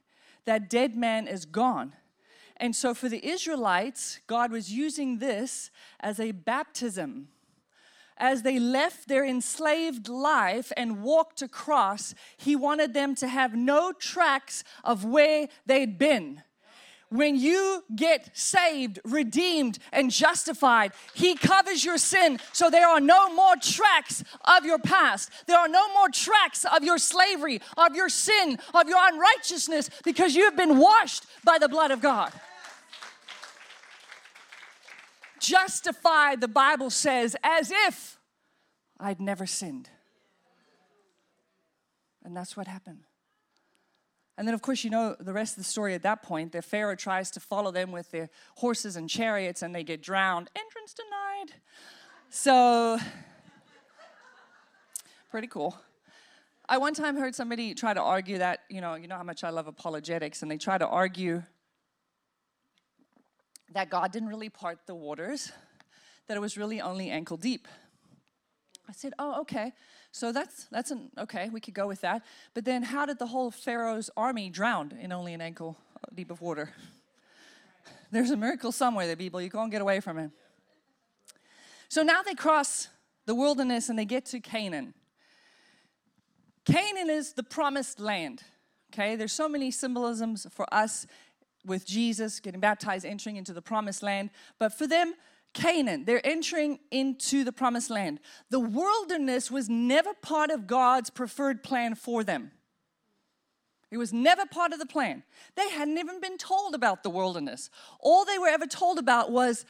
That 0.43 0.69
dead 0.69 0.93
man 0.93 1.25
is 1.25 1.45
gone. 1.45 1.93
And 2.57 2.75
so 2.75 2.93
for 2.93 3.07
the 3.07 3.25
Israelites, 3.25 4.19
God 4.27 4.51
was 4.51 4.69
using 4.69 5.19
this 5.19 5.71
as 6.01 6.19
a 6.19 6.33
baptism, 6.33 7.29
as 8.17 8.41
they 8.41 8.59
left 8.59 9.07
their 9.07 9.23
enslaved 9.23 10.09
life 10.09 10.73
and 10.75 11.01
walked 11.01 11.41
across, 11.41 12.13
He 12.35 12.57
wanted 12.57 12.93
them 12.93 13.15
to 13.15 13.27
have 13.29 13.55
no 13.55 13.93
tracks 13.93 14.65
of 14.83 15.05
where 15.05 15.47
they'd 15.65 15.97
been 15.97 16.43
when 17.09 17.37
you 17.37 17.83
get 17.95 18.29
saved, 18.37 18.99
redeemed, 19.05 19.79
and 19.93 20.11
justified, 20.11 20.91
He 21.13 21.35
covers 21.35 21.85
your 21.85 21.97
sin 21.97 22.39
so 22.51 22.69
there 22.69 22.87
are 22.87 22.99
no 22.99 23.33
more 23.33 23.55
tracks 23.61 24.23
of 24.45 24.65
your 24.65 24.79
past. 24.79 25.31
There 25.47 25.57
are 25.57 25.69
no 25.69 25.91
more 25.93 26.09
tracks 26.09 26.65
of 26.65 26.83
your 26.83 26.97
slavery, 26.97 27.61
of 27.77 27.95
your 27.95 28.09
sin, 28.09 28.59
of 28.73 28.89
your 28.89 28.99
unrighteousness 28.99 29.89
because 30.03 30.35
you 30.35 30.43
have 30.45 30.57
been 30.57 30.77
washed 30.77 31.25
by 31.43 31.57
the 31.57 31.69
blood 31.69 31.91
of 31.91 32.01
God. 32.01 32.33
Justified, 35.39 36.41
the 36.41 36.47
Bible 36.47 36.89
says, 36.89 37.35
as 37.43 37.71
if 37.71 38.17
I'd 38.99 39.21
never 39.21 39.45
sinned. 39.45 39.89
And 42.23 42.35
that's 42.35 42.57
what 42.57 42.67
happened. 42.67 43.06
And 44.37 44.47
then, 44.47 44.53
of 44.53 44.61
course, 44.61 44.83
you 44.83 44.91
know 44.91 45.15
the 45.19 45.33
rest 45.33 45.53
of 45.53 45.63
the 45.63 45.69
story 45.69 45.95
at 45.95 46.03
that 46.03 46.21
point. 46.21 46.51
The 46.51 46.61
Pharaoh 46.61 46.95
tries 46.95 47.31
to 47.31 47.39
follow 47.39 47.71
them 47.71 47.91
with 47.91 48.11
their 48.11 48.29
horses 48.55 48.95
and 48.95 49.09
chariots, 49.09 49.63
and 49.63 49.73
they 49.73 49.83
get 49.83 50.01
drowned. 50.01 50.49
Entrance 50.55 50.93
denied. 50.93 51.59
So, 52.29 52.99
pretty 55.31 55.47
cool. 55.47 55.75
I 56.69 56.77
one 56.77 56.93
time 56.93 57.15
heard 57.15 57.33
somebody 57.33 57.73
try 57.73 57.93
to 57.93 58.01
argue 58.01 58.37
that, 58.37 58.59
you 58.69 58.81
know, 58.81 58.95
you 58.95 59.07
know 59.07 59.15
how 59.15 59.23
much 59.23 59.43
I 59.43 59.49
love 59.49 59.67
apologetics, 59.67 60.41
and 60.43 60.51
they 60.51 60.57
try 60.57 60.77
to 60.77 60.87
argue 60.87 61.41
that 63.73 63.89
God 63.89 64.11
didn't 64.11 64.29
really 64.29 64.49
part 64.49 64.79
the 64.85 64.95
waters, 64.95 65.51
that 66.27 66.37
it 66.37 66.41
was 66.41 66.57
really 66.57 66.79
only 66.79 67.09
ankle 67.09 67.37
deep. 67.37 67.67
I 68.87 68.91
said, 68.91 69.13
oh, 69.17 69.41
okay. 69.41 69.73
So 70.11 70.31
that's 70.31 70.65
that's 70.65 70.91
an 70.91 71.11
okay, 71.17 71.49
we 71.49 71.59
could 71.59 71.73
go 71.73 71.87
with 71.87 72.01
that. 72.01 72.23
But 72.53 72.65
then 72.65 72.83
how 72.83 73.05
did 73.05 73.19
the 73.19 73.27
whole 73.27 73.51
Pharaoh's 73.51 74.09
army 74.17 74.49
drown 74.49 74.97
in 74.99 75.11
only 75.11 75.33
an 75.33 75.41
ankle 75.41 75.77
uh, 75.95 76.13
deep 76.13 76.31
of 76.31 76.41
water? 76.41 76.71
There's 78.11 78.31
a 78.31 78.37
miracle 78.37 78.71
somewhere 78.71 79.05
there, 79.05 79.15
people. 79.15 79.41
You 79.41 79.49
can't 79.49 79.71
get 79.71 79.81
away 79.81 79.99
from 79.99 80.17
it. 80.17 80.31
So 81.89 82.03
now 82.03 82.21
they 82.21 82.33
cross 82.33 82.87
the 83.25 83.35
wilderness 83.35 83.89
and 83.89 83.99
they 83.99 84.05
get 84.05 84.25
to 84.27 84.39
Canaan. 84.39 84.93
Canaan 86.65 87.09
is 87.09 87.33
the 87.33 87.43
promised 87.43 87.99
land. 87.99 88.43
Okay, 88.93 89.15
there's 89.15 89.33
so 89.33 89.47
many 89.47 89.71
symbolisms 89.71 90.47
for 90.51 90.65
us 90.73 91.05
with 91.65 91.85
Jesus 91.85 92.39
getting 92.39 92.59
baptized, 92.59 93.05
entering 93.05 93.35
into 93.35 93.53
the 93.53 93.61
promised 93.61 94.01
land. 94.01 94.29
But 94.59 94.73
for 94.73 94.87
them, 94.87 95.13
Canaan. 95.57 96.05
They're 96.05 96.25
entering 96.25 96.77
into 96.91 97.43
the 97.43 97.51
promised 97.51 97.89
land. 97.89 98.19
The 98.51 98.59
wilderness 98.59 99.49
was 99.49 99.67
never 99.67 100.13
part 100.13 100.51
of 100.51 100.67
God's 100.67 101.09
preferred 101.09 101.63
plan 101.63 101.95
for 101.95 102.23
them. 102.23 102.51
It 103.89 103.97
was 103.97 104.13
never 104.13 104.45
part 104.45 104.71
of 104.71 104.79
the 104.79 104.85
plan. 104.85 105.23
They 105.55 105.69
hadn't 105.69 105.97
even 105.97 106.21
been 106.21 106.37
told 106.37 106.75
about 106.75 107.01
the 107.01 107.09
wilderness. 107.09 107.71
All 107.99 108.23
they 108.23 108.37
were 108.37 108.49
ever 108.49 108.67
told 108.67 108.99
about 108.99 109.31
was 109.31 109.65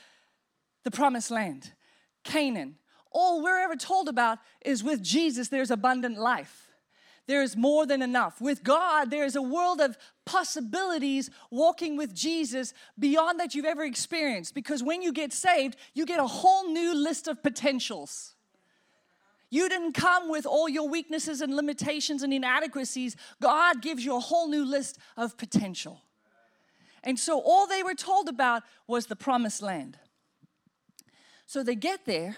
the 0.84 0.91
promised 0.91 1.32
land, 1.32 1.71
Canaan. 2.26 2.76
All 3.12 3.41
we're 3.41 3.60
ever 3.60 3.78
told 3.78 4.10
about 4.10 4.39
is 4.65 4.84
with 4.84 5.02
Jesus, 5.02 5.47
there's 5.47 5.71
abundant 5.71 6.17
life 6.17 6.67
there 7.28 7.42
is 7.42 7.56
more 7.56 7.86
than 7.86 8.02
enough. 8.02 8.42
With 8.42 8.63
God, 8.63 9.12
there 9.12 9.26
is 9.26 9.36
a 9.36 9.42
world 9.42 9.82
of 9.82 9.98
possibilities 10.26 11.30
walking 11.52 11.98
with 11.98 12.16
Jesus 12.16 12.74
beyond 12.98 13.40
that 13.40 13.54
you've 13.54 13.66
ever 13.66 13.84
experienced. 13.84 14.56
Because 14.56 14.82
when 14.82 15.02
you 15.02 15.12
get 15.12 15.34
saved, 15.34 15.76
you 15.94 16.06
get 16.06 16.20
a 16.20 16.28
whole 16.28 16.72
new 16.72 16.96
list 16.96 17.28
of 17.28 17.44
potentials. 17.44 18.34
You 19.50 19.70
didn't 19.70 19.94
come 19.94 20.30
with 20.30 20.46
all 20.46 20.68
your 20.68 20.90
weaknesses 20.90 21.42
and 21.42 21.56
limitations 21.56 22.24
and 22.24 22.34
inadequacies. 22.34 23.16
God 23.42 23.82
gives 23.82 24.04
you 24.04 24.16
a 24.16 24.20
whole 24.20 24.50
new 24.50 24.66
list 24.66 24.98
of 25.16 25.38
potential. 25.38 26.02
And 27.04 27.20
so 27.20 27.42
all 27.42 27.68
they 27.68 27.84
were 27.84 27.94
told 27.94 28.28
about 28.28 28.63
was 28.88 29.06
the 29.06 29.16
promised 29.16 29.62
land. 29.62 29.98
So 31.46 31.63
they 31.63 31.76
get 31.76 32.06
there. 32.06 32.38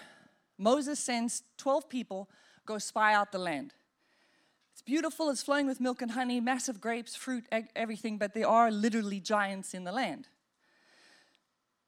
Moses 0.58 1.00
sends 1.00 1.42
12 1.58 1.88
people 1.88 2.28
go 2.66 2.78
spy 2.78 3.14
out 3.14 3.32
the 3.32 3.38
land. 3.38 3.74
It's 4.72 4.82
beautiful, 4.82 5.30
it's 5.30 5.42
flowing 5.42 5.66
with 5.66 5.80
milk 5.80 6.00
and 6.02 6.12
honey, 6.12 6.40
massive 6.40 6.80
grapes, 6.80 7.14
fruit, 7.14 7.44
everything, 7.76 8.18
but 8.18 8.34
there 8.34 8.48
are 8.48 8.70
literally 8.70 9.20
giants 9.20 9.74
in 9.74 9.84
the 9.84 9.92
land. 9.92 10.28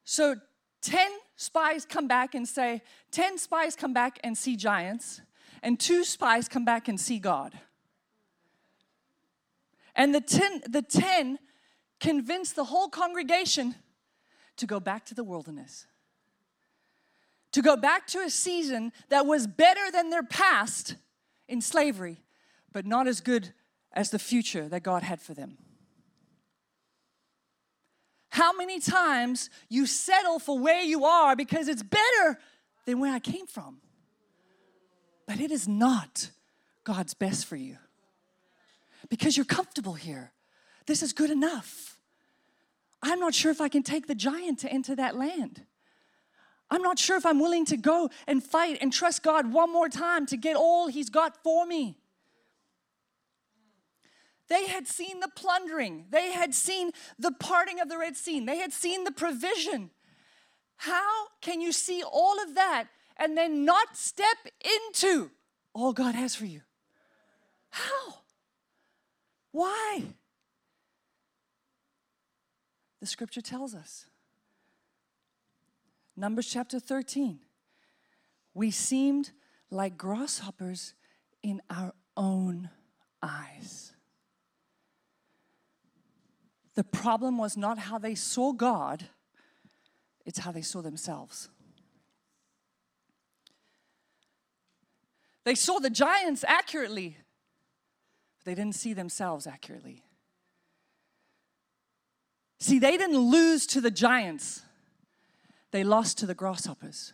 So 0.05 0.37
10 0.83 1.11
spies 1.37 1.87
come 1.87 2.09
back 2.09 2.35
and 2.35 2.47
say, 2.47 2.83
10 3.13 3.39
spies 3.39 3.77
come 3.77 3.95
back 3.95 4.19
and 4.25 4.37
see 4.37 4.57
giants, 4.57 5.21
and 5.63 5.79
two 5.79 6.05
spies 6.05 6.49
come 6.49 6.65
back 6.65 6.89
and 6.89 7.01
see 7.01 7.19
God. 7.19 7.59
And 9.95 10.15
the 10.15 10.21
10, 10.21 10.63
the 10.69 10.83
10 10.83 11.39
convince 12.01 12.53
the 12.53 12.65
whole 12.65 12.89
congregation 12.89 13.75
to 14.57 14.67
go 14.67 14.81
back 14.81 15.07
to 15.07 15.15
the 15.15 15.25
wilderness. 15.25 15.87
To 17.53 17.63
go 17.63 17.77
back 17.77 18.07
to 18.09 18.21
a 18.21 18.31
season 18.31 18.93
that 19.09 19.27
was 19.27 19.47
better 19.47 19.91
than 19.93 20.11
their 20.11 20.23
past 20.23 20.97
in 21.49 21.61
slavery 21.61 22.19
but 22.73 22.87
not 22.87 23.07
as 23.07 23.21
good 23.21 23.53
as 23.93 24.11
the 24.11 24.19
future 24.19 24.69
that 24.69 24.83
God 24.83 25.03
had 25.03 25.21
for 25.21 25.35
them. 25.35 25.59
How 28.31 28.53
many 28.55 28.81
times 28.81 29.51
you 29.69 29.85
settle 29.85 30.39
for 30.39 30.59
where 30.59 30.81
you 30.81 31.05
are 31.05 31.37
because 31.37 31.69
it's 31.69 31.83
better 31.83 32.39
than 32.87 32.99
where 32.99 33.13
I 33.13 33.19
came 33.19 33.47
from? 33.47 33.79
But 35.27 35.39
it 35.39 35.51
is 35.51 35.69
not 35.69 36.31
God's 36.85 37.15
best 37.15 37.45
for 37.45 37.57
you 37.57 37.77
because 39.11 39.37
you're 39.37 39.45
comfortable 39.45 39.95
here. 39.95 40.33
This 40.87 41.03
is 41.03 41.13
good 41.13 41.31
enough. 41.31 41.99
I'm 43.03 43.21
not 43.21 43.35
sure 43.35 43.51
if 43.51 43.61
I 43.61 43.69
can 43.69 43.83
take 43.83 44.07
the 44.07 44.15
giant 44.15 44.61
to 44.61 44.73
enter 44.73 44.97
that 44.97 45.17
land. 45.17 45.63
I'm 46.71 46.83
not 46.83 46.99
sure 46.99 47.19
if 47.19 47.27
I'm 47.27 47.39
willing 47.39 47.67
to 47.67 47.77
go 47.77 48.09
and 48.27 48.43
fight 48.43 48.79
and 48.81 48.91
trust 48.91 49.23
God 49.23 49.53
one 49.53 49.71
more 49.71 49.91
time 49.91 50.25
to 50.27 50.39
get 50.39 50.57
all 50.57 50.89
He's 50.89 51.11
got 51.11 51.43
for 51.43 51.67
me. 51.67 51.99
They 54.53 54.67
had 54.67 54.87
seen 54.87 55.21
the 55.21 55.31
plundering, 55.35 56.05
they 56.11 56.33
had 56.33 56.55
seen 56.55 56.91
the 57.19 57.33
parting 57.33 57.81
of 57.81 57.89
the 57.89 57.97
Red 57.97 58.19
Sea, 58.19 58.39
they 58.45 58.59
had 58.59 58.71
seen 58.71 59.05
the 59.05 59.11
provision. 59.11 59.89
How 60.77 61.29
can 61.41 61.63
you 61.63 61.73
see 61.73 62.03
all 62.03 62.39
of 62.43 62.55
that 62.55 62.89
and 63.17 63.35
then 63.35 63.65
not 63.65 63.97
step 63.97 64.37
into 64.63 65.31
all 65.73 65.95
God 65.95 66.15
has 66.15 66.35
for 66.35 66.45
you? 66.45 66.61
How? 67.71 68.17
Why? 69.53 70.03
The 73.01 73.07
scripture 73.07 73.41
tells 73.41 73.75
us. 73.75 74.05
Numbers 76.15 76.47
chapter 76.47 76.79
13. 76.79 77.39
We 78.53 78.71
seemed 78.71 79.31
like 79.71 79.97
grasshoppers 79.97 80.93
in 81.43 81.63
our 81.71 81.95
own 82.19 82.69
eyes. 83.23 83.93
The 86.75 86.85
problem 86.85 87.37
was 87.37 87.57
not 87.57 87.79
how 87.79 87.99
they 87.99 88.15
saw 88.15 88.53
God, 88.53 89.05
it's 90.25 90.39
how 90.39 90.53
they 90.53 90.63
saw 90.63 90.81
themselves. 90.81 91.49
They 95.45 95.55
saw 95.55 95.81
the 95.81 95.91
giants 95.91 96.45
accurately, 96.47 97.17
but 98.39 98.45
they 98.45 98.55
didn't 98.55 98.77
see 98.77 98.93
themselves 98.93 99.47
accurately. 99.47 100.05
See, 102.61 102.79
they 102.79 102.97
didn't 102.97 103.19
lose 103.19 103.67
to 103.67 103.81
the 103.81 103.91
giants, 103.91 104.63
they 105.73 105.83
lost 105.83 106.19
to 106.19 106.27
the 106.27 106.35
grasshoppers. 106.35 107.13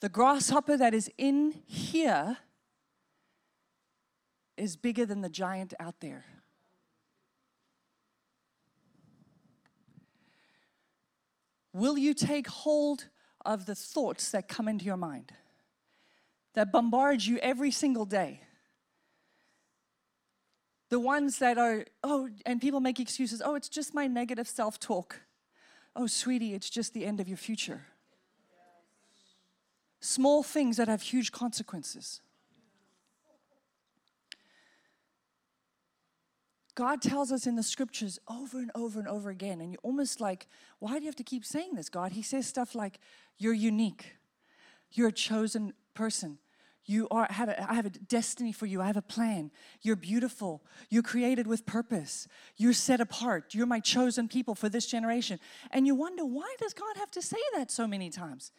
The 0.00 0.10
grasshopper 0.10 0.76
that 0.76 0.92
is 0.92 1.10
in 1.16 1.62
here 1.66 2.36
is 4.58 4.76
bigger 4.76 5.06
than 5.06 5.22
the 5.22 5.30
giant 5.30 5.72
out 5.80 6.00
there. 6.00 6.26
Will 11.74 11.98
you 11.98 12.14
take 12.14 12.46
hold 12.46 13.08
of 13.44 13.66
the 13.66 13.74
thoughts 13.74 14.30
that 14.30 14.48
come 14.48 14.68
into 14.68 14.84
your 14.84 14.96
mind, 14.96 15.32
that 16.54 16.70
bombard 16.70 17.22
you 17.22 17.38
every 17.38 17.72
single 17.72 18.06
day? 18.06 18.40
The 20.88 21.00
ones 21.00 21.40
that 21.40 21.58
are, 21.58 21.84
oh, 22.04 22.28
and 22.46 22.60
people 22.60 22.78
make 22.78 23.00
excuses, 23.00 23.42
oh, 23.44 23.56
it's 23.56 23.68
just 23.68 23.92
my 23.92 24.06
negative 24.06 24.46
self 24.46 24.78
talk. 24.78 25.22
Oh, 25.96 26.06
sweetie, 26.06 26.54
it's 26.54 26.70
just 26.70 26.94
the 26.94 27.04
end 27.04 27.18
of 27.18 27.26
your 27.26 27.36
future. 27.36 27.86
Small 29.98 30.44
things 30.44 30.76
that 30.76 30.86
have 30.86 31.02
huge 31.02 31.32
consequences. 31.32 32.20
God 36.74 37.00
tells 37.00 37.30
us 37.30 37.46
in 37.46 37.54
the 37.56 37.62
scriptures 37.62 38.18
over 38.28 38.58
and 38.58 38.70
over 38.74 38.98
and 38.98 39.08
over 39.08 39.30
again, 39.30 39.60
and 39.60 39.72
you're 39.72 39.80
almost 39.82 40.20
like, 40.20 40.48
why 40.80 40.94
do 40.94 41.00
you 41.00 41.06
have 41.06 41.16
to 41.16 41.24
keep 41.24 41.44
saying 41.44 41.74
this, 41.74 41.88
God? 41.88 42.12
He 42.12 42.22
says 42.22 42.46
stuff 42.46 42.74
like, 42.74 42.98
You're 43.38 43.54
unique, 43.54 44.16
You're 44.90 45.08
a 45.08 45.12
chosen 45.12 45.72
person. 45.94 46.38
You 46.86 47.08
are 47.10 47.26
have 47.30 47.48
a, 47.48 47.70
I 47.70 47.74
have 47.74 47.86
a 47.86 47.90
destiny 47.90 48.52
for 48.52 48.66
you. 48.66 48.82
I 48.82 48.86
have 48.86 48.98
a 48.98 49.02
plan. 49.02 49.50
You're 49.80 49.96
beautiful. 49.96 50.62
You're 50.90 51.02
created 51.02 51.46
with 51.46 51.64
purpose. 51.64 52.28
You're 52.58 52.74
set 52.74 53.00
apart. 53.00 53.54
You're 53.54 53.66
my 53.66 53.80
chosen 53.80 54.28
people 54.28 54.54
for 54.54 54.68
this 54.68 54.84
generation. 54.84 55.40
And 55.70 55.86
you 55.86 55.94
wonder 55.94 56.26
why 56.26 56.54
does 56.58 56.74
God 56.74 56.96
have 56.98 57.10
to 57.12 57.22
say 57.22 57.38
that 57.54 57.70
so 57.70 57.86
many 57.86 58.10
times? 58.10 58.52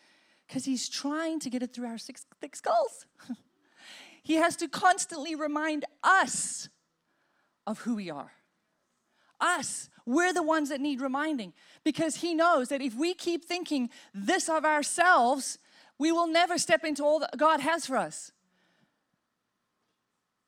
Because 0.48 0.66
he's 0.66 0.90
trying 0.90 1.40
to 1.42 1.52
get 1.52 1.62
it 1.62 1.74
through 1.74 1.88
our 1.88 2.00
six 2.00 2.26
thick 2.42 2.56
skulls. 2.56 3.06
he 4.24 4.36
has 4.36 4.56
to 4.56 4.68
constantly 4.68 5.36
remind 5.36 5.86
us 6.04 6.70
of 7.66 7.80
who 7.80 7.96
we 7.96 8.10
are. 8.10 8.32
Us. 9.40 9.90
We're 10.06 10.34
the 10.34 10.44
ones 10.44 10.70
that 10.70 10.80
need 10.80 11.02
reminding 11.02 11.54
because 11.84 12.18
he 12.18 12.34
knows 12.34 12.70
that 12.70 12.82
if 12.82 12.96
we 12.96 13.14
keep 13.14 13.44
thinking 13.44 13.90
this 14.14 14.48
of 14.48 14.64
ourselves, 14.64 15.58
we 15.98 16.12
will 16.12 16.28
never 16.28 16.58
step 16.58 16.84
into 16.84 17.04
all 17.04 17.20
that 17.20 17.38
God 17.38 17.60
has 17.60 17.88
for 17.88 17.98
us. 17.98 18.32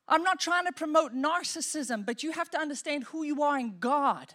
I'm 0.08 0.24
not 0.24 0.40
trying 0.40 0.66
to 0.66 0.72
promote 0.72 1.14
narcissism, 1.14 2.06
but 2.06 2.24
you 2.24 2.32
have 2.32 2.50
to 2.52 2.60
understand 2.60 3.06
who 3.06 3.24
you 3.24 3.44
are 3.44 3.58
in 3.60 3.80
God 3.80 4.34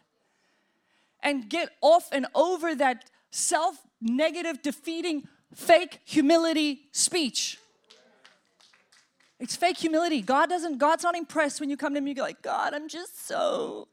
and 1.22 1.48
get 1.48 1.70
off 1.80 2.08
and 2.12 2.26
over 2.34 2.74
that 2.74 3.10
self 3.30 3.78
negative, 4.00 4.60
defeating, 4.60 5.28
fake 5.54 6.00
humility 6.04 6.82
speech. 6.92 7.58
It's 9.42 9.56
fake 9.56 9.78
humility. 9.78 10.22
God 10.22 10.48
doesn't, 10.48 10.78
God's 10.78 11.02
not 11.02 11.16
impressed 11.16 11.58
when 11.58 11.68
you 11.68 11.76
come 11.76 11.94
to 11.94 11.98
him, 11.98 12.06
you 12.06 12.14
go 12.14 12.22
like, 12.22 12.42
God, 12.42 12.74
I'm 12.74 12.86
just 12.88 13.26
so, 13.26 13.88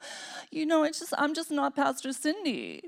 you 0.52 0.64
know, 0.64 0.84
it's 0.84 1.00
just, 1.00 1.12
I'm 1.18 1.34
just 1.34 1.50
not 1.50 1.76
Pastor 1.76 2.14
Cindy. 2.14 2.84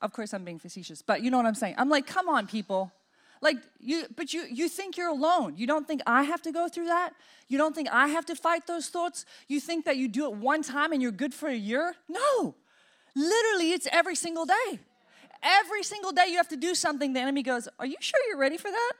Of 0.00 0.12
course, 0.12 0.32
I'm 0.32 0.44
being 0.44 0.60
facetious, 0.60 1.02
but 1.02 1.22
you 1.22 1.30
know 1.32 1.38
what 1.38 1.46
I'm 1.46 1.56
saying. 1.56 1.74
I'm 1.76 1.88
like, 1.88 2.06
come 2.06 2.28
on, 2.28 2.46
people. 2.46 2.92
Like 3.42 3.56
you, 3.80 4.04
but 4.14 4.32
you 4.32 4.44
you 4.48 4.68
think 4.68 4.96
you're 4.96 5.08
alone. 5.08 5.54
You 5.56 5.66
don't 5.66 5.86
think 5.88 6.02
I 6.06 6.22
have 6.22 6.40
to 6.42 6.52
go 6.52 6.68
through 6.68 6.86
that. 6.86 7.10
You 7.48 7.58
don't 7.58 7.74
think 7.74 7.88
I 7.90 8.06
have 8.08 8.24
to 8.26 8.36
fight 8.36 8.66
those 8.66 8.88
thoughts. 8.88 9.26
You 9.48 9.60
think 9.60 9.84
that 9.86 9.96
you 9.96 10.06
do 10.08 10.24
it 10.26 10.36
one 10.36 10.62
time 10.62 10.92
and 10.92 11.02
you're 11.02 11.10
good 11.10 11.34
for 11.34 11.48
a 11.48 11.54
year. 11.54 11.96
No, 12.08 12.54
literally, 13.14 13.72
it's 13.72 13.88
every 13.92 14.14
single 14.14 14.46
day. 14.46 14.78
Every 15.42 15.82
single 15.82 16.12
day 16.12 16.26
you 16.28 16.36
have 16.36 16.48
to 16.48 16.56
do 16.56 16.74
something. 16.74 17.12
The 17.12 17.20
enemy 17.20 17.42
goes, 17.42 17.68
"Are 17.78 17.86
you 17.86 17.96
sure 18.00 18.20
you're 18.28 18.38
ready 18.38 18.56
for 18.56 18.70
that? 18.70 18.92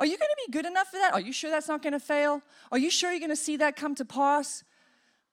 Are 0.00 0.06
you 0.06 0.16
going 0.16 0.30
to 0.30 0.46
be 0.46 0.50
good 0.50 0.66
enough 0.66 0.88
for 0.88 0.96
that? 0.96 1.12
Are 1.12 1.20
you 1.20 1.32
sure 1.32 1.50
that's 1.50 1.68
not 1.68 1.82
going 1.82 1.92
to 1.92 2.00
fail? 2.00 2.42
Are 2.72 2.78
you 2.78 2.90
sure 2.90 3.10
you're 3.10 3.20
going 3.20 3.30
to 3.30 3.36
see 3.36 3.58
that 3.58 3.76
come 3.76 3.94
to 3.96 4.04
pass?" 4.04 4.64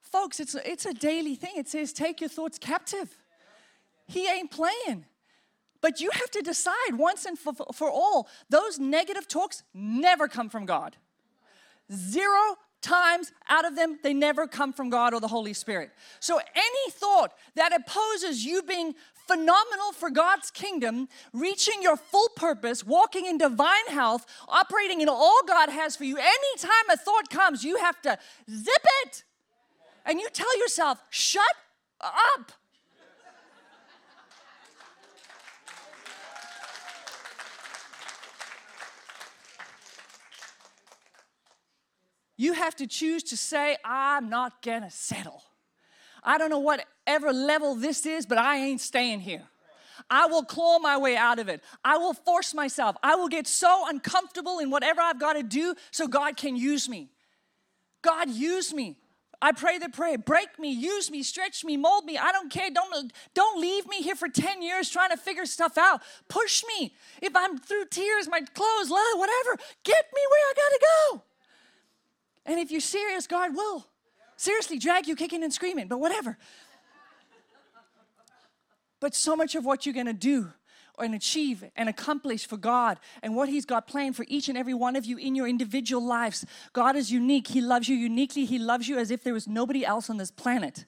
Folks, 0.00 0.38
it's 0.38 0.54
it's 0.54 0.86
a 0.86 0.94
daily 0.94 1.34
thing. 1.34 1.54
It 1.56 1.68
says, 1.68 1.92
"Take 1.92 2.20
your 2.20 2.30
thoughts 2.30 2.58
captive." 2.58 3.16
He 4.06 4.28
ain't 4.28 4.50
playing. 4.50 5.06
But 5.80 6.00
you 6.00 6.10
have 6.12 6.30
to 6.30 6.42
decide 6.42 6.92
once 6.94 7.24
and 7.24 7.38
for, 7.38 7.52
for 7.72 7.90
all 7.90 8.28
those 8.50 8.78
negative 8.78 9.28
talks 9.28 9.62
never 9.72 10.28
come 10.28 10.48
from 10.48 10.66
God. 10.66 10.96
Zero 11.92 12.56
times 12.80 13.32
out 13.48 13.64
of 13.64 13.76
them, 13.76 13.98
they 14.02 14.14
never 14.14 14.46
come 14.46 14.72
from 14.72 14.90
God 14.90 15.14
or 15.14 15.20
the 15.20 15.28
Holy 15.28 15.52
Spirit. 15.52 15.90
So 16.20 16.38
any 16.38 16.90
thought 16.90 17.32
that 17.54 17.72
opposes 17.72 18.44
you 18.44 18.62
being 18.62 18.94
phenomenal 19.28 19.92
for 19.92 20.10
God's 20.10 20.50
kingdom, 20.50 21.08
reaching 21.32 21.82
your 21.82 21.96
full 21.96 22.30
purpose, 22.30 22.84
walking 22.84 23.26
in 23.26 23.38
divine 23.38 23.86
health, 23.88 24.26
operating 24.48 25.00
in 25.00 25.08
all 25.08 25.40
God 25.46 25.68
has 25.68 25.94
for 25.94 26.04
you, 26.04 26.16
anytime 26.16 26.90
a 26.90 26.96
thought 26.96 27.30
comes, 27.30 27.62
you 27.62 27.76
have 27.76 28.00
to 28.02 28.18
zip 28.50 28.86
it. 29.04 29.24
And 30.04 30.18
you 30.18 30.28
tell 30.32 30.58
yourself, 30.58 31.02
shut 31.10 31.42
up. 32.00 32.52
You 42.40 42.52
have 42.52 42.76
to 42.76 42.86
choose 42.86 43.24
to 43.24 43.36
say, 43.36 43.76
I'm 43.84 44.30
not 44.30 44.62
gonna 44.62 44.92
settle. 44.92 45.42
I 46.22 46.38
don't 46.38 46.50
know 46.50 46.60
whatever 47.08 47.32
level 47.32 47.74
this 47.74 48.04
is, 48.04 48.26
but 48.26 48.36
I 48.36 48.58
ain't 48.58 48.82
staying 48.82 49.20
here. 49.20 49.42
I 50.10 50.26
will 50.26 50.42
claw 50.42 50.78
my 50.78 50.98
way 50.98 51.16
out 51.16 51.38
of 51.38 51.48
it. 51.48 51.62
I 51.82 51.96
will 51.96 52.12
force 52.12 52.52
myself. 52.52 52.96
I 53.02 53.14
will 53.14 53.28
get 53.28 53.46
so 53.46 53.88
uncomfortable 53.88 54.58
in 54.58 54.68
whatever 54.70 55.00
I've 55.00 55.18
got 55.18 55.32
to 55.32 55.42
do 55.42 55.74
so 55.90 56.06
God 56.06 56.36
can 56.36 56.54
use 56.54 56.86
me. 56.86 57.08
God, 58.02 58.28
use 58.28 58.74
me. 58.74 58.98
I 59.40 59.52
pray 59.52 59.78
the 59.78 59.88
prayer. 59.88 60.18
Break 60.18 60.58
me, 60.58 60.70
use 60.70 61.10
me, 61.10 61.22
stretch 61.22 61.64
me, 61.64 61.78
mold 61.78 62.04
me. 62.04 62.18
I 62.18 62.30
don't 62.30 62.50
care. 62.50 62.68
Don't, 62.70 63.10
don't 63.32 63.58
leave 63.58 63.86
me 63.86 64.02
here 64.02 64.16
for 64.16 64.28
10 64.28 64.60
years 64.62 64.90
trying 64.90 65.10
to 65.10 65.16
figure 65.16 65.46
stuff 65.46 65.78
out. 65.78 66.02
Push 66.28 66.62
me. 66.78 66.92
If 67.22 67.34
I'm 67.34 67.56
through 67.56 67.86
tears, 67.90 68.28
my 68.28 68.40
clothes, 68.40 68.90
whatever, 68.90 69.56
get 69.82 70.04
me 70.14 70.22
where 70.30 70.44
I 70.44 70.52
gotta 70.56 70.80
go. 70.80 71.22
And 72.46 72.60
if 72.60 72.70
you're 72.70 72.80
serious, 72.82 73.26
God 73.26 73.54
will. 73.56 73.86
Seriously, 74.36 74.78
drag 74.78 75.06
you 75.08 75.16
kicking 75.16 75.42
and 75.42 75.52
screaming, 75.52 75.88
but 75.88 76.00
whatever. 76.00 76.36
But 79.00 79.14
so 79.14 79.36
much 79.36 79.54
of 79.54 79.64
what 79.64 79.86
you're 79.86 79.94
gonna 79.94 80.12
do 80.12 80.52
and 80.98 81.14
achieve 81.14 81.64
and 81.76 81.88
accomplish 81.88 82.46
for 82.46 82.56
God 82.56 82.98
and 83.22 83.36
what 83.36 83.48
He's 83.48 83.64
got 83.64 83.86
planned 83.86 84.16
for 84.16 84.24
each 84.28 84.48
and 84.48 84.58
every 84.58 84.74
one 84.74 84.96
of 84.96 85.04
you 85.04 85.16
in 85.16 85.34
your 85.34 85.46
individual 85.46 86.04
lives. 86.04 86.44
God 86.72 86.96
is 86.96 87.12
unique. 87.12 87.48
He 87.48 87.60
loves 87.60 87.88
you 87.88 87.96
uniquely. 87.96 88.44
He 88.44 88.58
loves 88.58 88.88
you 88.88 88.98
as 88.98 89.10
if 89.10 89.22
there 89.22 89.34
was 89.34 89.46
nobody 89.46 89.84
else 89.84 90.10
on 90.10 90.16
this 90.16 90.30
planet. 90.30 90.86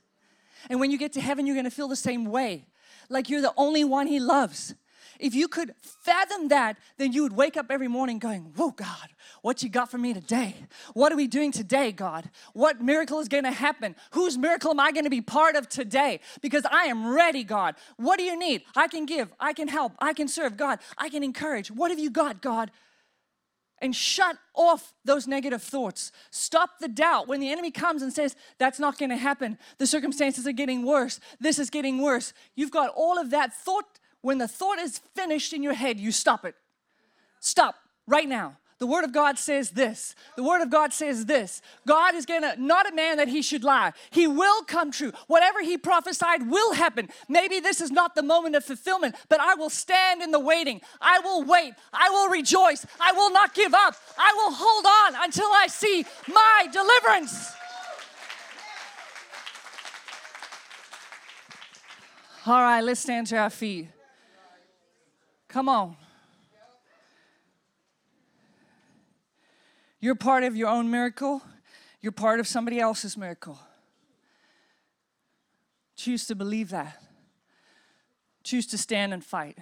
And 0.69 0.81
when 0.81 0.91
you 0.91 0.99
get 0.99 1.13
to 1.15 1.21
heaven, 1.21 1.47
you're 1.47 1.57
gonna 1.57 1.71
feel 1.71 1.89
the 1.89 1.97
same 1.97 2.25
way 2.25 2.67
like 3.11 3.29
you're 3.29 3.43
the 3.43 3.55
only 3.57 3.85
one 3.85 4.07
He 4.07 4.21
loves. 4.21 4.75
If 5.21 5.35
you 5.35 5.49
could 5.49 5.75
fathom 5.83 6.49
that, 6.49 6.79
then 6.97 7.13
you 7.13 7.23
would 7.23 7.35
wake 7.35 7.57
up 7.57 7.67
every 7.71 7.89
morning 7.89 8.19
going, 8.19 8.53
Whoa, 8.57 8.71
God, 8.71 9.09
what 9.43 9.63
you 9.63 9.69
got 9.69 9.91
for 9.91 9.99
me 9.99 10.15
today? 10.15 10.57
What 10.95 11.13
are 11.13 11.17
we 11.17 11.27
doing 11.27 11.53
today, 11.53 11.93
God? 11.93 12.31
What 12.55 12.81
miracle 12.81 13.21
is 13.21 13.29
going 13.29 13.45
to 13.45 13.53
happen? 13.53 13.95
Whose 14.13 14.39
miracle 14.39 14.71
am 14.71 14.81
I 14.81 14.93
going 14.93 15.05
to 15.05 15.11
be 15.11 15.21
part 15.21 15.57
of 15.57 15.69
today? 15.69 16.21
Because 16.41 16.65
I 16.71 16.85
am 16.85 17.07
ready, 17.15 17.45
God. 17.45 17.75
What 17.97 18.19
do 18.19 18.25
you 18.25 18.39
need? 18.39 18.63
I 18.75 18.89
can 18.89 19.05
give, 19.05 19.29
I 19.39 19.53
can 19.53 19.69
help, 19.69 19.93
I 19.99 20.15
can 20.15 20.27
serve, 20.27 20.57
God. 20.57 20.79
I 20.97 21.11
can 21.11 21.23
encourage. 21.23 21.71
What 21.71 21.91
have 21.91 22.01
you 22.01 22.11
got, 22.11 22.41
God? 22.41 22.71
and 23.83 23.97
shut 23.97 24.37
off 24.55 24.93
those 25.07 25.27
negative 25.27 25.63
thoughts. 25.63 26.13
Stop 26.31 26.81
the 26.81 26.89
doubt. 26.89 27.29
When 27.29 27.41
the 27.41 27.51
enemy 27.51 27.71
comes 27.71 28.03
and 28.03 28.13
says, 28.13 28.37
That's 28.59 28.79
not 28.79 28.99
going 28.99 29.09
to 29.09 29.17
happen, 29.17 29.59
the 29.79 29.87
circumstances 29.87 30.47
are 30.47 30.53
getting 30.53 30.85
worse, 30.85 31.19
this 31.41 31.59
is 31.59 31.71
getting 31.71 32.03
worse, 32.03 32.35
you've 32.55 32.71
got 32.71 32.93
all 32.95 33.19
of 33.19 33.31
that 33.31 33.55
thought 33.55 34.00
when 34.23 34.39
the 34.39 34.49
thought 34.49 34.79
is 34.79 34.99
finished 35.15 35.53
in 35.53 35.63
your 35.63 35.75
head, 35.75 35.99
you 35.99 36.13
stop 36.13 36.45
it. 36.45 36.55
Stop 37.41 37.77
right 38.07 38.29
now. 38.29 38.57
The 38.81 38.87
Word 38.87 39.05
of 39.05 39.13
God 39.13 39.39
says 39.39 39.71
this. 39.71 40.15
The 40.37 40.43
Word 40.43 40.63
of 40.63 40.71
God 40.71 40.95
says 40.95 41.27
this. 41.27 41.61
God 41.87 42.15
is 42.15 42.25
gonna, 42.25 42.55
not 42.57 42.91
a 42.91 42.95
man 42.95 43.19
that 43.19 43.29
he 43.29 43.43
should 43.43 43.63
lie. 43.63 43.93
He 44.11 44.27
will 44.27 44.63
come 44.65 44.91
true. 44.91 45.13
Whatever 45.27 45.61
he 45.61 45.77
prophesied 45.77 46.51
will 46.51 46.73
happen. 46.73 47.11
Maybe 47.29 47.61
this 47.61 47.83
is 47.83 47.91
not 47.91 48.15
the 48.15 48.23
moment 48.23 48.57
of 48.57 48.65
fulfillment, 48.65 49.17
but 49.29 49.39
I 49.39 49.55
will 49.55 49.69
stand 49.69 50.23
in 50.23 50.31
the 50.31 50.41
waiting. 50.41 50.81
I 50.99 51.19
will 51.19 51.45
wait. 51.45 51.75
I 51.93 52.09
will 52.09 52.31
rejoice. 52.31 52.87
I 52.99 53.13
will 53.13 53.31
not 53.31 53.55
give 53.55 53.75
up. 53.75 53.97
I 54.17 54.33
will 54.35 54.55
hold 54.55 54.87
on 54.87 55.25
until 55.25 55.49
I 55.53 55.67
see 55.67 56.07
my 56.27 56.67
deliverance. 56.73 57.53
All 62.47 62.63
right, 62.63 62.81
let's 62.81 63.01
stand 63.01 63.27
to 63.27 63.37
our 63.37 63.51
feet. 63.51 63.89
Come 65.51 65.69
on. 65.69 65.97
You're 70.01 70.15
part 70.15 70.45
of 70.45 70.57
your 70.57 70.69
own 70.69 70.91
miracle, 70.91 71.43
you're 72.01 72.13
part 72.13 72.41
of 72.41 72.47
somebody 72.47 72.79
else's 72.79 73.17
miracle. 73.17 73.59
Choose 75.97 76.27
to 76.29 76.35
believe 76.35 76.71
that. 76.71 77.03
Choose 78.43 78.67
to 78.69 78.79
stand 78.79 79.13
and 79.13 79.23
fight. 79.23 79.59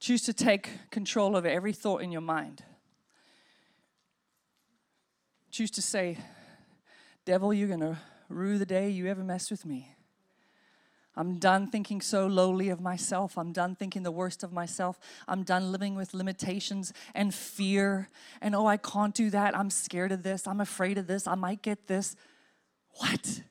Choose 0.00 0.22
to 0.22 0.32
take 0.32 0.70
control 0.90 1.36
of 1.36 1.46
every 1.46 1.72
thought 1.72 2.02
in 2.02 2.10
your 2.10 2.20
mind. 2.20 2.64
Choose 5.52 5.70
to 5.72 5.82
say, 5.82 6.18
Devil, 7.24 7.54
you're 7.54 7.68
going 7.68 7.80
to 7.80 7.98
rue 8.28 8.58
the 8.58 8.66
day 8.66 8.88
you 8.88 9.06
ever 9.06 9.22
messed 9.22 9.52
with 9.52 9.64
me. 9.64 9.93
I'm 11.16 11.38
done 11.38 11.68
thinking 11.68 12.00
so 12.00 12.26
lowly 12.26 12.70
of 12.70 12.80
myself. 12.80 13.38
I'm 13.38 13.52
done 13.52 13.76
thinking 13.76 14.02
the 14.02 14.10
worst 14.10 14.42
of 14.42 14.52
myself. 14.52 14.98
I'm 15.28 15.44
done 15.44 15.70
living 15.70 15.94
with 15.94 16.12
limitations 16.12 16.92
and 17.14 17.32
fear. 17.32 18.08
And 18.40 18.54
oh, 18.54 18.66
I 18.66 18.76
can't 18.76 19.14
do 19.14 19.30
that. 19.30 19.56
I'm 19.56 19.70
scared 19.70 20.10
of 20.10 20.24
this. 20.24 20.46
I'm 20.48 20.60
afraid 20.60 20.98
of 20.98 21.06
this. 21.06 21.26
I 21.28 21.36
might 21.36 21.62
get 21.62 21.86
this. 21.86 22.16
What? 22.96 23.42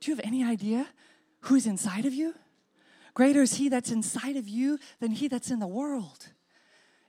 Do 0.00 0.10
you 0.10 0.16
have 0.16 0.24
any 0.24 0.44
idea 0.44 0.88
who's 1.42 1.66
inside 1.66 2.04
of 2.04 2.14
you? 2.14 2.34
Greater 3.14 3.42
is 3.42 3.54
He 3.54 3.68
that's 3.68 3.90
inside 3.90 4.36
of 4.36 4.48
you 4.48 4.78
than 5.00 5.12
He 5.12 5.28
that's 5.28 5.50
in 5.50 5.60
the 5.60 5.66
world. 5.66 6.28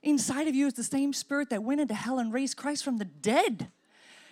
Inside 0.02 0.46
of 0.46 0.54
you 0.54 0.68
is 0.68 0.74
the 0.74 0.84
same 0.84 1.12
spirit 1.12 1.50
that 1.50 1.64
went 1.64 1.80
into 1.80 1.94
hell 1.94 2.18
and 2.18 2.32
raised 2.32 2.56
Christ 2.56 2.84
from 2.84 2.98
the 2.98 3.04
dead. 3.04 3.70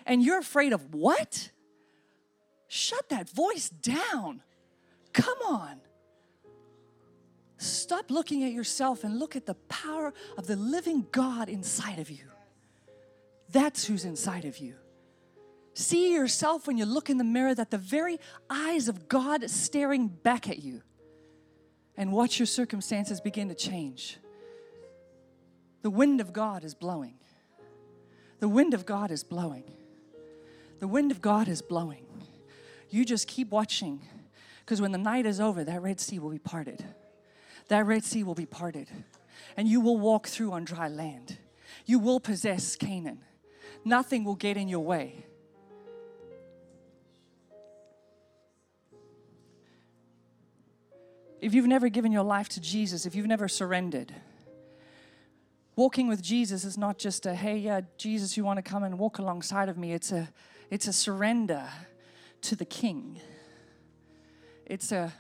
And 0.07 0.23
you're 0.23 0.39
afraid 0.39 0.73
of 0.73 0.95
what? 0.95 1.51
Shut 2.69 3.09
that 3.09 3.29
voice 3.29 3.69
down. 3.69 4.43
Come 5.17 5.39
on. 5.49 5.81
Stop 7.57 8.11
looking 8.11 8.45
at 8.45 8.53
yourself 8.53 9.03
and 9.03 9.19
look 9.19 9.35
at 9.35 9.47
the 9.47 9.55
power 9.55 10.13
of 10.37 10.47
the 10.47 10.57
living 10.57 11.07
God 11.11 11.49
inside 11.49 11.99
of 11.99 12.11
you. 12.11 12.27
That's 13.51 13.87
who's 13.87 14.05
inside 14.05 14.45
of 14.45 14.59
you. 14.59 14.75
See 15.73 16.13
yourself 16.13 16.67
when 16.67 16.77
you 16.77 16.85
look 16.85 17.09
in 17.09 17.17
the 17.17 17.25
mirror 17.25 17.55
that 17.55 17.71
the 17.71 17.79
very 17.79 18.19
eyes 18.51 18.89
of 18.89 19.09
God 19.09 19.49
staring 19.49 20.09
back 20.09 20.51
at 20.51 20.59
you. 20.59 20.83
And 21.97 22.13
watch 22.13 22.39
your 22.39 22.47
circumstances 22.47 23.19
begin 23.19 23.49
to 23.49 23.55
change. 23.55 24.19
The 25.81 25.89
wind 25.89 26.21
of 26.21 26.35
God 26.35 26.63
is 26.63 26.75
blowing. 26.75 27.15
The 28.41 28.51
wind 28.51 28.75
of 28.75 28.85
God 28.85 29.11
is 29.11 29.25
blowing. 29.25 29.65
The 30.79 30.89
wind 30.89 31.11
of 31.11 31.23
God 31.23 31.49
is 31.49 31.63
blowing. 31.63 32.05
You 32.91 33.07
just 33.07 33.27
keep 33.27 33.49
watching 33.51 34.03
because 34.67 34.81
when 34.81 34.91
the 34.91 34.99
night 34.99 35.27
is 35.27 35.41
over, 35.41 35.63
that 35.63 35.81
Red 35.81 36.01
Sea 36.01 36.19
will 36.19 36.31
be 36.31 36.41
parted. 36.41 36.85
That 37.69 37.87
Red 37.87 38.03
Sea 38.03 38.25
will 38.25 38.35
be 38.35 38.47
parted. 38.47 38.91
And 39.57 39.69
you 39.69 39.81
will 39.81 39.97
walk 39.97 40.27
through 40.27 40.51
on 40.51 40.65
dry 40.65 40.89
land. 40.89 41.39
You 41.85 42.01
will 42.01 42.19
possess 42.19 42.75
Canaan. 42.75 43.21
Nothing 43.85 44.25
will 44.25 44.35
get 44.35 44.57
in 44.57 44.67
your 44.67 44.81
way. 44.81 45.25
If 51.41 51.55
you've 51.55 51.69
never 51.69 51.89
given 51.89 52.11
your 52.11 52.25
life 52.25 52.49
to 52.51 52.61
Jesus, 52.61 53.07
if 53.07 53.15
you've 53.15 53.29
never 53.29 53.47
surrendered, 53.47 54.13
walking 55.77 56.09
with 56.09 56.21
Jesus 56.21 56.65
is 56.65 56.77
not 56.77 56.99
just 56.99 57.25
a 57.25 57.37
hey, 57.37 57.57
yeah, 57.57 57.83
Jesus, 57.99 58.37
you 58.37 58.45
want 58.45 58.57
to 58.57 58.69
come 58.69 58.83
and 58.83 58.99
walk 58.99 59.19
alongside 59.19 59.69
of 59.69 59.79
me. 59.79 59.93
It's 59.93 60.11
a 60.11 60.29
it's 60.71 60.89
a 60.89 60.93
surrender 60.93 61.69
to 62.41 62.57
the 62.57 62.65
King. 62.65 63.21
It's 64.67 64.93
a 64.93 65.13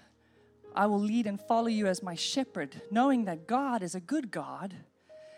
I 0.74 0.86
will 0.86 1.01
lead 1.01 1.26
and 1.26 1.40
follow 1.40 1.68
you 1.68 1.86
as 1.86 2.03
my 2.03 2.14
shepherd, 2.14 2.82
knowing 2.90 3.24
that 3.24 3.47
God 3.47 3.82
is 3.82 3.94
a 3.94 4.01
good 4.01 4.30
God. 4.30 4.74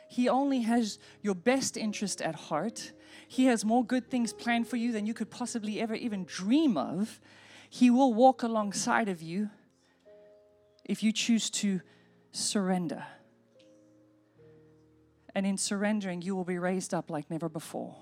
He 0.08 0.28
only 0.28 0.62
has 0.62 0.98
your 1.22 1.36
best 1.36 1.76
interest 1.76 2.20
at 2.20 2.34
heart. 2.34 2.92
He 3.28 3.44
has 3.44 3.64
more 3.64 3.84
good 3.84 4.10
things 4.10 4.32
planned 4.32 4.66
for 4.66 4.76
you 4.76 4.90
than 4.90 5.06
you 5.06 5.14
could 5.14 5.30
possibly 5.30 5.80
ever 5.80 5.94
even 5.94 6.24
dream 6.24 6.76
of. 6.76 7.20
He 7.70 7.88
will 7.88 8.12
walk 8.12 8.42
alongside 8.42 9.08
of 9.08 9.22
you 9.22 9.50
if 10.84 11.02
you 11.02 11.12
choose 11.12 11.50
to 11.50 11.82
surrender. 12.32 13.04
And 15.34 15.46
in 15.46 15.56
surrendering, 15.56 16.22
you 16.22 16.34
will 16.34 16.44
be 16.44 16.58
raised 16.58 16.92
up 16.92 17.10
like 17.10 17.30
never 17.30 17.48
before. 17.48 17.94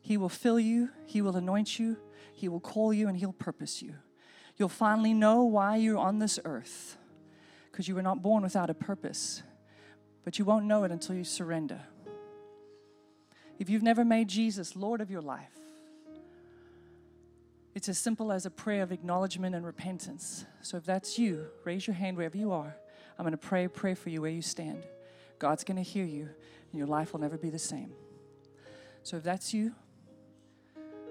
He 0.00 0.16
will 0.16 0.28
fill 0.28 0.58
you, 0.58 0.90
He 1.04 1.20
will 1.20 1.36
anoint 1.36 1.78
you, 1.78 1.98
He 2.32 2.48
will 2.48 2.60
call 2.60 2.92
you, 2.92 3.06
and 3.06 3.16
He'll 3.16 3.32
purpose 3.32 3.82
you. 3.82 3.94
You'll 4.56 4.68
finally 4.68 5.12
know 5.12 5.44
why 5.44 5.76
you're 5.76 5.98
on 5.98 6.18
this 6.18 6.38
earth 6.44 6.96
because 7.70 7.88
you 7.88 7.94
were 7.94 8.02
not 8.02 8.22
born 8.22 8.42
without 8.42 8.70
a 8.70 8.74
purpose, 8.74 9.42
but 10.24 10.38
you 10.38 10.44
won't 10.46 10.64
know 10.64 10.84
it 10.84 10.90
until 10.90 11.14
you 11.14 11.24
surrender. 11.24 11.80
If 13.58 13.68
you've 13.68 13.82
never 13.82 14.04
made 14.04 14.28
Jesus 14.28 14.74
Lord 14.74 15.00
of 15.00 15.10
your 15.10 15.20
life, 15.20 15.52
it's 17.74 17.90
as 17.90 17.98
simple 17.98 18.32
as 18.32 18.46
a 18.46 18.50
prayer 18.50 18.82
of 18.82 18.92
acknowledgement 18.92 19.54
and 19.54 19.66
repentance. 19.66 20.46
So 20.62 20.78
if 20.78 20.84
that's 20.84 21.18
you, 21.18 21.48
raise 21.64 21.86
your 21.86 21.94
hand 21.94 22.16
wherever 22.16 22.36
you 22.38 22.52
are. 22.52 22.74
I'm 23.18 23.24
going 23.24 23.32
to 23.32 23.38
pray, 23.38 23.68
pray 23.68 23.94
for 23.94 24.08
you 24.08 24.22
where 24.22 24.30
you 24.30 24.40
stand. 24.40 24.82
God's 25.38 25.64
going 25.64 25.76
to 25.76 25.82
hear 25.82 26.06
you, 26.06 26.22
and 26.22 26.78
your 26.78 26.86
life 26.86 27.12
will 27.12 27.20
never 27.20 27.36
be 27.36 27.50
the 27.50 27.58
same. 27.58 27.92
So 29.02 29.18
if 29.18 29.22
that's 29.22 29.52
you, 29.52 29.74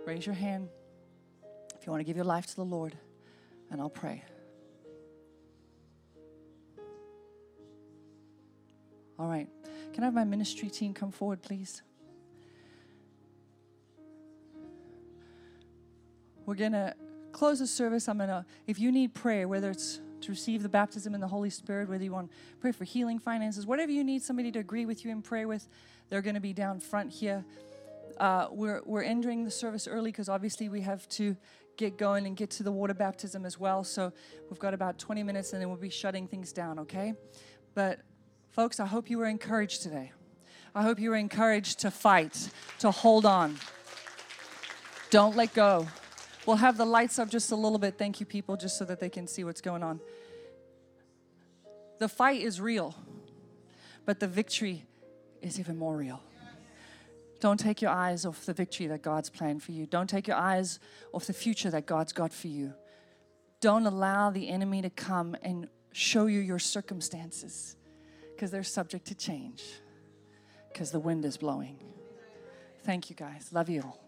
raise 0.08 0.26
your 0.26 0.34
hand 0.34 0.70
if 1.80 1.86
you 1.86 1.92
want 1.92 2.02
to 2.02 2.06
give 2.06 2.16
your 2.16 2.26
life 2.26 2.48
to 2.48 2.56
the 2.56 2.66
Lord 2.66 2.98
and 3.72 3.82
I'll 3.82 3.90
pray. 3.90 4.24
All 9.18 9.28
right. 9.28 9.48
Can 9.94 10.04
I 10.04 10.08
have 10.08 10.14
my 10.14 10.26
ministry 10.26 10.70
team 10.70 10.94
come 10.94 11.12
forward, 11.12 11.42
please? 11.42 11.82
We're 16.46 16.56
going 16.56 16.74
to 16.74 16.94
close 17.32 17.60
the 17.60 17.68
service. 17.68 18.08
I'm 18.08 18.18
going 18.18 18.30
to, 18.30 18.46
if 18.68 18.78
you 18.80 18.92
need 18.92 19.14
prayer, 19.14 19.48
whether 19.48 19.72
it's 19.72 20.02
to 20.22 20.32
receive 20.32 20.64
the 20.64 20.70
baptism 20.70 21.16
in 21.16 21.22
the 21.22 21.28
Holy 21.28 21.50
Spirit, 21.50 21.88
whether 21.90 22.04
you 22.04 22.12
want 22.12 22.30
to 22.30 22.38
pray 22.60 22.72
for 22.72 22.84
healing, 22.84 23.20
finances, 23.20 23.66
whatever 23.66 23.92
you 23.92 24.04
need 24.04 24.22
somebody 24.22 24.52
to 24.52 24.60
agree 24.60 24.86
with 24.86 25.06
you 25.06 25.12
and 25.12 25.24
pray 25.24 25.46
with, 25.46 25.68
they're 26.10 26.22
going 26.22 26.36
to 26.36 26.42
be 26.42 26.54
down 26.54 26.80
front 26.80 27.12
here. 27.12 27.46
Uh, 28.20 28.48
we're, 28.52 28.82
we're 28.86 29.04
entering 29.04 29.44
the 29.44 29.52
service 29.52 29.88
early 29.88 30.12
because 30.12 30.30
obviously 30.30 30.70
we 30.70 30.82
have 30.82 31.08
to 31.10 31.36
get 31.78 31.98
going 31.98 32.26
and 32.26 32.36
get 32.36 32.50
to 32.52 32.64
the 32.64 32.72
water 32.72 32.94
baptism 32.94 33.46
as 33.46 33.60
well. 33.60 33.84
So 33.84 34.12
we've 34.50 34.60
got 34.60 34.74
about 34.74 34.98
20 34.98 35.24
minutes 35.24 35.54
and 35.54 35.62
then 35.62 35.70
we'll 35.70 35.78
be 35.78 35.90
shutting 35.90 36.28
things 36.28 36.52
down, 36.52 36.80
okay? 36.80 37.14
But 37.74 38.00
folks, 38.52 38.80
I 38.80 38.86
hope 38.86 39.10
you 39.10 39.18
were 39.18 39.26
encouraged 39.26 39.84
today. 39.84 40.12
I 40.74 40.82
hope 40.84 41.00
you 41.00 41.10
were 41.10 41.16
encouraged 41.16 41.80
to 41.80 41.92
fight, 41.92 42.50
to 42.80 42.92
hold 42.92 43.26
on. 43.26 43.58
Don't 45.10 45.36
let 45.36 45.54
go. 45.54 45.88
We'll 46.46 46.58
have 46.58 46.78
the 46.78 46.86
lights 46.86 47.18
up 47.18 47.30
just 47.30 47.52
a 47.52 47.56
little 47.56 47.80
bit. 47.80 47.98
Thank 47.98 48.20
you, 48.20 48.26
people, 48.26 48.58
just 48.58 48.78
so 48.78 48.86
that 48.86 49.00
they 49.00 49.10
can 49.10 49.28
see 49.28 49.44
what's 49.44 49.62
going 49.62 49.84
on. 49.84 50.00
The 51.98 52.10
fight 52.10 52.42
is 52.42 52.60
real, 52.60 52.96
but 54.06 54.20
the 54.20 54.28
victory 54.28 54.86
is 55.42 55.60
even 55.60 55.78
more 55.78 55.96
real. 55.96 56.22
Don't 57.46 57.60
take 57.60 57.80
your 57.80 57.92
eyes 57.92 58.26
off 58.26 58.44
the 58.48 58.54
victory 58.54 58.88
that 58.88 59.04
God's 59.04 59.30
planned 59.30 59.62
for 59.62 59.72
you. 59.72 59.86
Don't 59.86 60.10
take 60.10 60.28
your 60.28 60.36
eyes 60.36 60.80
off 61.14 61.28
the 61.28 61.34
future 61.34 61.70
that 61.70 61.86
God's 61.86 62.12
got 62.12 62.34
for 62.34 62.48
you. 62.48 62.74
Don't 63.62 63.86
allow 63.86 64.32
the 64.32 64.50
enemy 64.50 64.82
to 64.82 64.90
come 64.90 65.38
and 65.44 65.68
show 65.92 66.26
you 66.26 66.40
your 66.40 66.58
circumstances 66.58 67.76
because 68.34 68.50
they're 68.50 68.64
subject 68.64 69.06
to 69.10 69.14
change 69.14 69.64
because 70.74 70.90
the 70.90 71.00
wind 71.00 71.24
is 71.24 71.38
blowing. 71.38 71.78
Thank 72.84 73.12
you 73.12 73.16
guys. 73.16 73.50
Love 73.52 73.70
you 73.70 73.84
all. 73.84 74.02